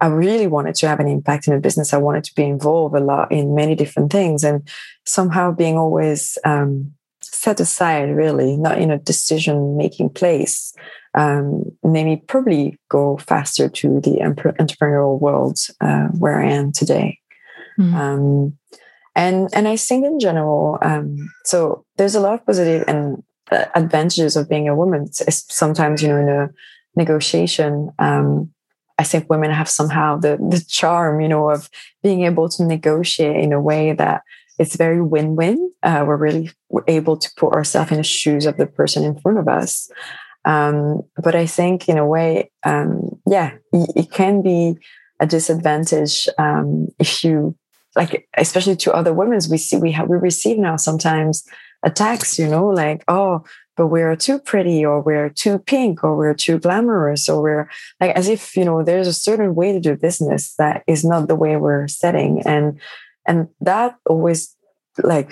I 0.00 0.06
really 0.08 0.46
wanted 0.46 0.74
to 0.76 0.88
have 0.88 1.00
an 1.00 1.08
impact 1.08 1.48
in 1.48 1.54
the 1.54 1.60
business. 1.60 1.92
I 1.92 1.98
wanted 1.98 2.24
to 2.24 2.34
be 2.34 2.44
involved 2.44 2.94
a 2.94 3.00
lot 3.00 3.32
in 3.32 3.54
many 3.54 3.74
different 3.74 4.12
things 4.12 4.44
and 4.44 4.68
somehow 5.04 5.50
being 5.50 5.78
always 5.78 6.38
um, 6.44 6.92
set 7.44 7.60
aside 7.60 8.08
really 8.16 8.56
not 8.56 8.78
in 8.78 8.90
a 8.90 8.98
decision 8.98 9.76
making 9.76 10.08
place 10.08 10.72
um, 11.14 11.62
made 11.82 12.04
me 12.04 12.16
probably 12.26 12.78
go 12.88 13.18
faster 13.18 13.68
to 13.68 14.00
the 14.00 14.16
entrepreneurial 14.60 15.20
world 15.20 15.58
uh, 15.82 16.06
where 16.18 16.40
i 16.40 16.48
am 16.48 16.72
today 16.72 17.18
mm. 17.78 17.92
um, 17.94 18.56
and 19.14 19.50
and 19.52 19.68
i 19.68 19.76
think 19.76 20.06
in 20.06 20.18
general 20.18 20.78
um, 20.80 21.16
so 21.44 21.84
there's 21.96 22.14
a 22.14 22.20
lot 22.20 22.34
of 22.34 22.46
positive 22.46 22.82
and 22.88 23.22
uh, 23.52 23.66
advantages 23.74 24.36
of 24.36 24.48
being 24.48 24.66
a 24.66 24.74
woman 24.74 25.06
sometimes 25.12 26.02
you 26.02 26.08
know 26.08 26.16
in 26.16 26.30
a 26.30 26.48
negotiation 26.96 27.90
um, 27.98 28.50
I 28.96 29.02
think 29.02 29.28
women 29.28 29.50
have 29.50 29.68
somehow 29.68 30.18
the 30.18 30.36
the 30.36 30.64
charm, 30.68 31.20
you 31.20 31.28
know, 31.28 31.50
of 31.50 31.68
being 32.02 32.22
able 32.24 32.48
to 32.50 32.64
negotiate 32.64 33.42
in 33.44 33.52
a 33.52 33.60
way 33.60 33.92
that 33.92 34.22
it's 34.58 34.76
very 34.76 35.00
win-win. 35.00 35.72
Uh, 35.82 36.04
we're 36.06 36.16
really 36.16 36.50
able 36.86 37.16
to 37.16 37.30
put 37.36 37.52
ourselves 37.54 37.90
in 37.90 37.98
the 37.98 38.04
shoes 38.04 38.46
of 38.46 38.56
the 38.56 38.66
person 38.66 39.04
in 39.04 39.18
front 39.18 39.38
of 39.38 39.48
us. 39.48 39.90
Um, 40.44 41.02
but 41.22 41.34
I 41.34 41.46
think, 41.46 41.88
in 41.88 41.98
a 41.98 42.06
way, 42.06 42.50
um, 42.64 43.10
yeah, 43.26 43.52
it 43.72 44.10
can 44.12 44.42
be 44.42 44.76
a 45.20 45.26
disadvantage 45.26 46.28
um, 46.38 46.88
if 46.98 47.24
you 47.24 47.56
like, 47.96 48.28
especially 48.36 48.76
to 48.76 48.92
other 48.92 49.14
women. 49.14 49.38
We 49.50 49.58
see 49.58 49.76
we 49.76 49.92
have 49.92 50.08
we 50.08 50.16
receive 50.16 50.58
now 50.58 50.76
sometimes 50.76 51.44
attacks. 51.82 52.38
You 52.38 52.48
know, 52.48 52.66
like 52.66 53.04
oh, 53.08 53.44
but 53.76 53.86
we're 53.86 54.16
too 54.16 54.38
pretty, 54.38 54.84
or 54.84 55.00
we're 55.00 55.30
too 55.30 55.58
pink, 55.58 56.04
or 56.04 56.16
we're 56.16 56.34
too 56.34 56.58
glamorous, 56.58 57.28
or 57.28 57.40
we're 57.40 57.70
like 58.00 58.10
as 58.14 58.28
if 58.28 58.56
you 58.56 58.64
know 58.64 58.82
there's 58.82 59.08
a 59.08 59.14
certain 59.14 59.54
way 59.54 59.72
to 59.72 59.80
do 59.80 59.96
business 59.96 60.54
that 60.56 60.82
is 60.86 61.04
not 61.04 61.28
the 61.28 61.36
way 61.36 61.56
we're 61.56 61.88
setting 61.88 62.42
and 62.44 62.78
and 63.26 63.48
that 63.60 63.96
always 64.06 64.56
like 65.02 65.30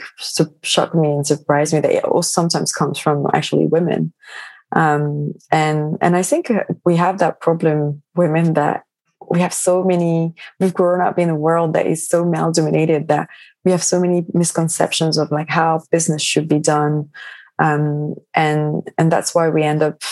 shocked 0.63 0.95
me 0.95 1.09
and 1.09 1.27
surprised 1.27 1.73
me 1.73 1.81
that 1.81 1.93
it 1.93 2.05
also 2.05 2.29
sometimes 2.29 2.73
comes 2.73 2.99
from 2.99 3.27
actually 3.33 3.67
women. 3.67 4.13
Um, 4.75 5.35
and 5.51 5.99
and 6.01 6.17
i 6.17 6.23
think 6.23 6.51
uh, 6.51 6.65
we 6.87 6.97
have 6.97 7.19
that 7.19 7.43
problem 7.43 8.03
women 8.15 8.55
that 8.55 8.85
we 9.31 9.41
have 9.41 9.53
so 9.53 9.85
many 9.85 10.35
we've 10.61 10.73
grown 10.73 11.07
up 11.07 11.19
in 11.19 11.29
a 11.29 11.35
world 11.35 11.75
that 11.75 11.87
is 11.87 12.09
so 12.09 12.25
male 12.25 12.53
dominated 12.53 13.09
that 13.09 13.29
we 13.65 13.71
have 13.71 13.83
so 13.83 14.01
many 14.01 14.25
misconceptions 14.35 15.19
of 15.19 15.31
like 15.31 15.49
how 15.49 15.83
business 15.91 16.23
should 16.23 16.49
be 16.49 16.59
done. 16.59 17.11
Um, 17.59 18.15
and 18.35 18.89
and 18.99 19.13
that's 19.13 19.35
why 19.35 19.49
we 19.49 19.63
end 19.63 19.83
up 19.83 20.03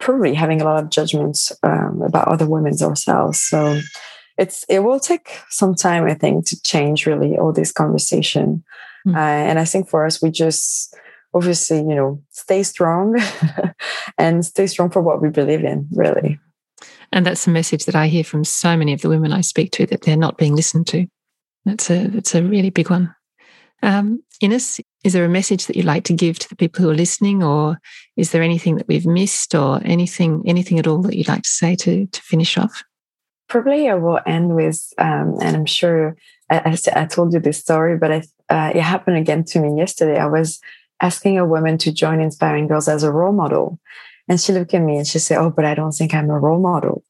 probably 0.00 0.34
having 0.34 0.60
a 0.60 0.64
lot 0.64 0.82
of 0.82 0.90
judgments 0.90 1.52
um, 1.62 2.02
about 2.02 2.28
other 2.28 2.48
women 2.48 2.74
ourselves. 2.80 3.40
So 3.40 3.80
it's 4.38 4.64
it 4.68 4.80
will 4.80 5.00
take 5.00 5.40
some 5.50 5.74
time 5.74 6.04
i 6.04 6.14
think 6.14 6.46
to 6.46 6.60
change 6.62 7.06
really 7.06 7.36
all 7.36 7.52
this 7.52 7.72
conversation. 7.72 8.64
Mm. 9.06 9.14
uh, 9.14 9.18
and 9.18 9.58
i 9.58 9.64
think 9.64 9.88
for 9.88 10.06
us 10.06 10.22
we 10.22 10.30
just 10.30 10.96
obviously 11.34 11.78
you 11.78 11.94
know 11.94 12.22
stay 12.30 12.62
strong 12.62 13.16
and 14.18 14.44
stay 14.44 14.66
strong 14.66 14.90
for 14.90 15.02
what 15.02 15.20
we 15.20 15.28
believe 15.28 15.64
in 15.64 15.88
really. 15.92 16.38
And 17.10 17.24
that's 17.24 17.46
a 17.46 17.50
message 17.50 17.84
that 17.86 17.94
i 17.94 18.06
hear 18.06 18.24
from 18.24 18.44
so 18.44 18.76
many 18.76 18.92
of 18.92 19.00
the 19.00 19.08
women 19.08 19.32
i 19.32 19.40
speak 19.40 19.72
to 19.72 19.86
that 19.86 20.02
they're 20.02 20.16
not 20.16 20.38
being 20.38 20.56
listened 20.56 20.86
to. 20.88 21.06
That's 21.64 21.90
a 21.90 22.08
that's 22.08 22.34
a 22.34 22.42
really 22.42 22.70
big 22.70 22.90
one. 22.90 23.14
Um, 23.82 24.22
ines 24.42 24.80
is 25.04 25.12
there 25.12 25.24
a 25.24 25.28
message 25.28 25.66
that 25.66 25.76
you'd 25.76 25.84
like 25.84 26.04
to 26.04 26.12
give 26.12 26.38
to 26.38 26.48
the 26.48 26.56
people 26.56 26.82
who 26.82 26.90
are 26.90 26.94
listening 26.94 27.42
or 27.42 27.78
is 28.16 28.32
there 28.32 28.42
anything 28.42 28.76
that 28.76 28.88
we've 28.88 29.06
missed 29.06 29.54
or 29.54 29.80
anything 29.84 30.42
anything 30.46 30.78
at 30.78 30.86
all 30.86 31.02
that 31.02 31.16
you'd 31.16 31.28
like 31.28 31.42
to 31.42 31.48
say 31.48 31.76
to 31.76 32.06
to 32.06 32.20
finish 32.22 32.58
off 32.58 32.82
probably 33.48 33.88
I 33.88 33.94
will 33.94 34.20
end 34.26 34.54
with, 34.54 34.92
um, 34.98 35.36
and 35.40 35.56
I'm 35.56 35.66
sure 35.66 36.16
I, 36.50 36.78
I, 36.94 37.06
told 37.06 37.32
you 37.32 37.40
this 37.40 37.58
story, 37.58 37.96
but 37.96 38.12
I, 38.12 38.22
uh, 38.48 38.72
it 38.74 38.82
happened 38.82 39.16
again 39.16 39.44
to 39.44 39.60
me 39.60 39.78
yesterday. 39.78 40.18
I 40.18 40.26
was 40.26 40.60
asking 41.00 41.38
a 41.38 41.46
woman 41.46 41.78
to 41.78 41.92
join 41.92 42.20
Inspiring 42.20 42.68
Girls 42.68 42.88
as 42.88 43.02
a 43.02 43.12
role 43.12 43.32
model. 43.32 43.78
And 44.28 44.40
she 44.40 44.52
looked 44.52 44.74
at 44.74 44.82
me 44.82 44.98
and 44.98 45.06
she 45.06 45.18
said, 45.18 45.38
Oh, 45.38 45.50
but 45.50 45.64
I 45.64 45.74
don't 45.74 45.92
think 45.92 46.14
I'm 46.14 46.30
a 46.30 46.38
role 46.38 46.60
model. 46.60 47.02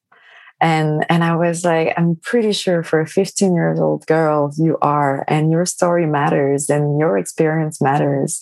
And, 0.61 1.05
and 1.09 1.23
I 1.23 1.35
was 1.35 1.63
like, 1.63 1.93
I'm 1.97 2.17
pretty 2.17 2.51
sure 2.51 2.83
for 2.83 2.99
a 2.99 3.07
15 3.07 3.53
years 3.53 3.79
old 3.79 4.05
girl, 4.07 4.51
you 4.57 4.77
are, 4.81 5.23
and 5.27 5.51
your 5.51 5.65
story 5.65 6.05
matters 6.05 6.69
and 6.69 6.99
your 6.99 7.17
experience 7.17 7.81
matters. 7.81 8.41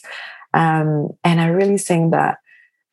Um, 0.53 1.09
and 1.23 1.39
I 1.39 1.47
really 1.47 1.77
think 1.77 2.11
that 2.11 2.39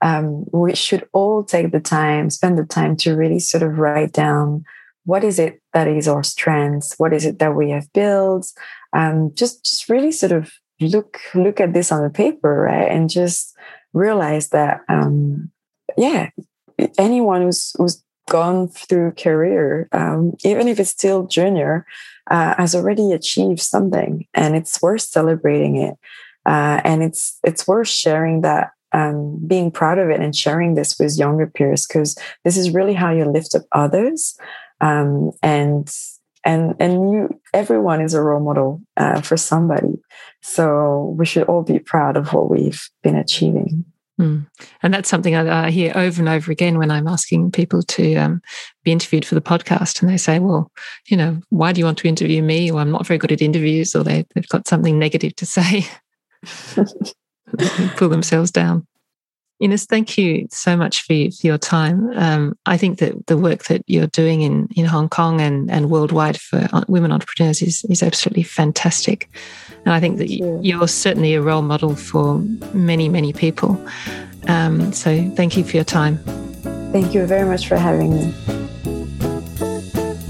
um, 0.03 0.45
we 0.53 0.75
should 0.75 1.09
all 1.15 1.43
take 1.43 1.73
the 1.73 1.81
time, 1.81 2.29
spend 2.29 2.59
the 2.59 2.67
time 2.67 2.97
to 2.99 3.17
really 3.17 3.39
sort 3.39 3.63
of 3.63 3.79
write 3.79 4.13
down 4.13 4.65
what 5.05 5.25
is 5.25 5.39
it 5.39 5.61
that 5.73 5.89
is 5.89 6.09
our 6.09 6.23
strengths? 6.23 6.95
What 6.99 7.13
is 7.13 7.25
it 7.25 7.39
that 7.39 7.55
we 7.55 7.71
have 7.71 7.93
built? 7.93 8.53
Um, 8.93 9.33
just 9.35 9.65
just 9.65 9.89
really 9.89 10.13
sort 10.13 10.33
of 10.33 10.53
look 10.81 11.19
look 11.35 11.61
at 11.61 11.73
this 11.73 11.93
on 11.93 12.03
the 12.03 12.11
paper 12.11 12.63
right 12.63 12.91
and 12.91 13.09
just 13.09 13.55
realize 13.93 14.49
that 14.49 14.81
um, 14.89 15.51
yeah 15.97 16.31
anyone 16.99 17.43
who's 17.43 17.73
who's 17.77 18.03
gone 18.29 18.67
through 18.69 19.13
career 19.13 19.89
um, 19.93 20.33
even 20.45 20.67
if 20.67 20.81
it's 20.81 20.91
still 20.91 21.27
junior 21.27 21.87
uh, 22.31 22.55
has 22.57 22.75
already 22.75 23.13
achieved 23.13 23.61
something 23.61 24.27
and 24.35 24.57
it's 24.57 24.81
worth 24.81 25.03
celebrating 25.03 25.77
it. 25.77 25.95
Uh, 26.47 26.81
and 26.85 27.03
it's 27.03 27.39
it's 27.43 27.67
worth 27.67 27.89
sharing 27.89 28.43
that 28.43 28.71
um, 28.93 29.41
being 29.47 29.71
proud 29.71 29.99
of 29.99 30.11
it 30.11 30.21
and 30.21 30.37
sharing 30.37 30.75
this 30.75 30.99
with 30.99 31.19
younger 31.19 31.47
peers 31.47 31.87
because 31.87 32.17
this 32.45 32.57
is 32.57 32.71
really 32.71 32.95
how 32.95 33.11
you 33.11 33.25
lift 33.25 33.55
up 33.55 33.63
others 33.73 34.39
um, 34.81 35.33
and 35.43 35.91
and 36.45 36.75
and 36.79 36.93
you 37.13 37.41
everyone 37.53 38.01
is 38.01 38.15
a 38.15 38.23
role 38.23 38.43
model 38.43 38.83
uh, 38.97 39.21
for 39.21 39.37
somebody 39.37 40.01
so 40.43 41.15
we 41.19 41.25
should 41.27 41.45
all 41.45 41.63
be 41.63 41.79
proud 41.79 42.17
of 42.17 42.33
what 42.33 42.51
we've 42.51 42.89
been 43.03 43.17
achieving 43.17 43.85
Mm. 44.21 44.47
And 44.83 44.95
that's 44.95 45.09
something 45.09 45.35
I, 45.35 45.67
I, 45.67 45.71
hear 45.71 45.93
over 45.97 46.21
and 46.21 46.29
over 46.29 46.53
again 46.53 46.79
when 46.79 46.91
I'm 46.91 47.09
asking 47.09 47.51
people 47.51 47.83
to 47.83 48.15
um, 48.15 48.43
be 48.85 48.93
interviewed 48.93 49.25
for 49.25 49.35
the 49.35 49.41
podcast. 49.41 50.01
And 50.01 50.09
they 50.09 50.17
say, 50.17 50.39
well, 50.39 50.71
you 51.09 51.17
know, 51.17 51.41
why 51.49 51.73
do 51.73 51.81
you 51.81 51.85
want 51.85 51.99
to 51.99 52.09
interview 52.09 52.41
me? 52.41 52.71
Or 52.71 52.81
I'm 52.81 52.93
not 52.93 53.09
very 53.09 53.19
good 53.19 53.33
at 53.33 53.43
interviews, 53.43 53.93
or 53.95 54.05
they, 54.05 54.25
have 54.37 54.49
got 54.49 54.69
something 54.69 55.01
negative 55.01 55.35
to 55.37 55.47
say. 55.47 55.85
pull 57.97 58.09
themselves 58.09 58.51
down. 58.51 58.87
Ines, 59.61 59.87
thank 59.87 60.19
you 60.19 60.49
so 60.51 60.77
much 60.77 61.03
for, 61.03 61.15
for 61.31 61.47
your 61.47 61.59
time. 61.59 62.11
Um, 62.17 62.59
I 62.67 62.77
think 62.77 62.99
that 62.99 63.27
the 63.27 63.39
work 63.39 63.65
that 63.65 63.83
you're 63.87 64.09
doing 64.09 64.43
in, 64.43 64.69
in 64.75 64.85
Hong 64.85 65.09
Kong 65.09 65.41
and, 65.41 65.71
and 65.71 65.91
worldwide 65.91 66.41
for 66.41 66.69
women 66.89 67.13
entrepreneurs 67.13 67.63
is, 67.63 67.85
is 67.89 68.03
absolutely 68.03 68.43
fantastic. 68.43 69.31
And 69.85 69.95
I 69.95 70.01
think 70.01 70.19
that 70.19 70.29
you're 70.31 70.89
certainly 70.89 71.35
a 71.35 71.43
role 71.43 71.63
model 71.63 71.95
for 71.95 72.39
many, 72.73 73.09
many 73.09 73.33
people. 73.33 73.83
Um, 74.49 74.93
so 74.93 75.31
thank 75.31 75.57
you 75.57 75.65
for 75.65 75.77
your 75.77 75.85
time. 75.85 76.19
Thank 76.93 77.15
you 77.15 77.25
very 77.27 77.49
much 77.49 77.69
for 77.69 77.77
having 77.77 78.11
me. 78.11 78.35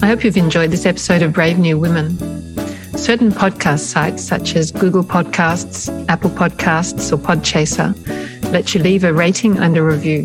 I 0.02 0.06
hope 0.06 0.22
you've 0.22 0.36
enjoyed 0.36 0.70
this 0.70 0.84
episode 0.84 1.22
of 1.22 1.32
Brave 1.32 1.58
New 1.58 1.78
Women. 1.78 2.18
Certain 2.96 3.30
podcast 3.30 3.80
sites, 3.80 4.22
such 4.22 4.54
as 4.54 4.70
Google 4.70 5.02
Podcasts, 5.02 5.88
Apple 6.08 6.30
Podcasts, 6.30 7.12
or 7.12 7.16
Podchaser, 7.16 7.94
let 8.54 8.72
you 8.72 8.80
leave 8.80 9.02
a 9.02 9.12
rating 9.12 9.58
and 9.58 9.76
a 9.76 9.82
review. 9.82 10.24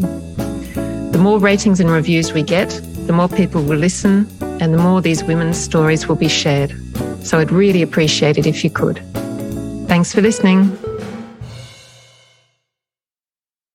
The 1.12 1.18
more 1.20 1.40
ratings 1.40 1.80
and 1.80 1.90
reviews 1.90 2.32
we 2.32 2.44
get, 2.44 2.70
the 3.08 3.12
more 3.12 3.28
people 3.28 3.64
will 3.64 3.80
listen 3.80 4.28
and 4.62 4.72
the 4.72 4.78
more 4.78 5.02
these 5.02 5.24
women's 5.24 5.58
stories 5.58 6.08
will 6.08 6.16
be 6.16 6.28
shared. 6.28 6.72
So 7.26 7.40
I'd 7.40 7.52
really 7.52 7.82
appreciate 7.82 8.38
it 8.38 8.46
if 8.46 8.64
you 8.64 8.70
could. 8.70 9.02
Thanks 9.88 10.14
for 10.14 10.22
listening. 10.22 10.78